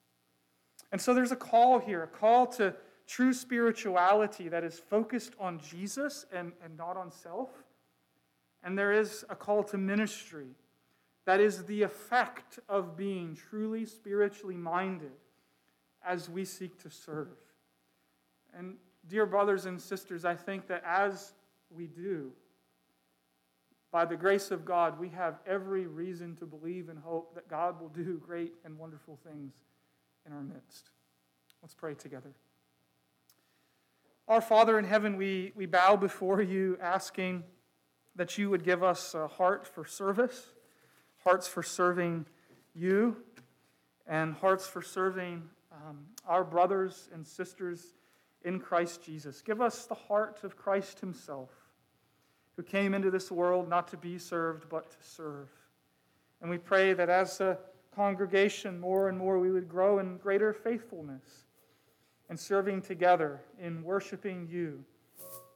And 0.91 1.01
so 1.01 1.13
there's 1.13 1.33
a 1.33 1.37
call 1.37 1.79
here, 1.79 2.03
a 2.03 2.07
call 2.07 2.47
to 2.47 2.75
true 3.07 3.35
spirituality 3.35 4.49
that 4.49 4.65
is 4.65 4.79
focused 4.79 5.35
on 5.39 5.61
Jesus 5.61 6.25
and, 6.33 6.53
and 6.65 6.77
not 6.79 6.97
on 6.97 7.11
self. 7.11 7.51
And 8.65 8.79
there 8.79 8.93
is 8.93 9.25
a 9.29 9.37
call 9.37 9.65
to 9.65 9.77
ministry 9.77 10.49
that 11.27 11.41
is 11.41 11.65
the 11.65 11.83
effect 11.83 12.59
of 12.69 12.97
being 12.97 13.37
truly 13.37 13.85
spiritually 13.85 14.57
minded 14.57 15.13
as 16.05 16.31
we 16.31 16.45
seek 16.45 16.83
to 16.83 16.91
serve. 16.91 17.29
And, 18.57 18.77
dear 19.09 19.27
brothers 19.27 19.67
and 19.67 19.81
sisters, 19.81 20.25
I 20.25 20.35
think 20.35 20.67
that 20.69 20.83
as 20.87 21.33
we 21.71 21.87
do, 21.87 22.33
by 23.91 24.05
the 24.05 24.17
grace 24.17 24.51
of 24.51 24.65
God, 24.65 24.99
we 24.99 25.09
have 25.11 25.41
every 25.47 25.87
reason 25.87 26.37
to 26.37 26.47
believe 26.47 26.89
and 26.89 26.99
hope 26.99 27.35
that 27.35 27.49
God 27.49 27.81
will 27.81 27.89
do 27.89 28.21
great 28.27 28.55
and 28.65 28.79
wonderful 28.79 29.19
things 29.25 29.53
in 30.27 30.33
our 30.33 30.43
midst. 30.43 30.91
Let's 31.63 31.75
pray 31.75 31.95
together. 31.95 32.33
Our 34.29 34.41
Father 34.41 34.79
in 34.79 34.85
heaven, 34.85 35.17
we, 35.17 35.53
we 35.55 35.67
bow 35.67 35.97
before 35.97 36.41
you 36.41 36.79
asking 36.81 37.45
that 38.17 38.39
you 38.39 38.51
would 38.51 38.65
give 38.65 38.83
us 38.83 39.15
a 39.15 39.27
heart 39.27 39.67
for 39.67 39.85
service 39.85 40.53
hearts 41.25 41.47
for 41.47 41.63
serving 41.63 42.27
you, 42.75 43.17
and 44.07 44.35
hearts 44.35 44.67
for 44.67 44.83
serving 44.83 45.43
um, 45.73 45.99
our 46.27 46.45
brothers 46.45 47.09
and 47.15 47.27
sisters 47.27 47.95
in 48.45 48.61
Christ 48.61 49.03
Jesus. 49.03 49.43
Give 49.43 49.61
us 49.61 49.87
the 49.87 49.95
heart 49.95 50.45
of 50.45 50.57
Christ 50.57 51.01
Himself, 51.01 51.51
who 52.57 52.63
came 52.63 52.95
into 52.95 53.11
this 53.11 53.31
world 53.31 53.69
not 53.69 53.89
to 53.89 53.97
be 53.97 54.19
served, 54.19 54.69
but 54.69 54.91
to 54.91 54.97
serve. 55.01 55.49
And 56.41 56.51
we 56.51 56.59
pray 56.59 56.93
that 56.93 57.09
as 57.09 57.41
a 57.41 57.59
congregation, 57.95 58.81
more 58.81 59.09
and 59.09 59.17
more 59.17 59.39
we 59.39 59.51
would 59.51 59.69
grow 59.69 59.99
in 59.99 60.17
greater 60.19 60.53
faithfulness 60.53 61.45
and 62.29 62.39
serving 62.39 62.83
together 62.83 63.41
in 63.61 63.83
worshiping 63.83 64.49
you, 64.51 64.85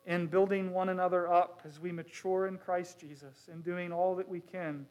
in 0.06 0.26
building 0.26 0.72
one 0.72 0.90
another 0.90 1.32
up 1.32 1.62
as 1.64 1.80
we 1.80 1.90
mature 1.90 2.46
in 2.46 2.58
Christ 2.58 3.00
Jesus, 3.00 3.48
and 3.50 3.64
doing 3.64 3.92
all 3.92 4.14
that 4.16 4.28
we 4.28 4.40
can 4.40 4.86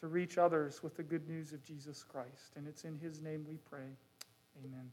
to 0.00 0.06
reach 0.06 0.38
others 0.38 0.82
with 0.82 0.96
the 0.96 1.02
good 1.02 1.28
news 1.28 1.52
of 1.52 1.62
Jesus 1.64 2.04
Christ. 2.04 2.52
And 2.56 2.66
it's 2.68 2.84
in 2.84 2.96
his 2.96 3.20
name 3.20 3.44
we 3.48 3.58
pray. 3.68 3.96
Amen. 4.64 4.86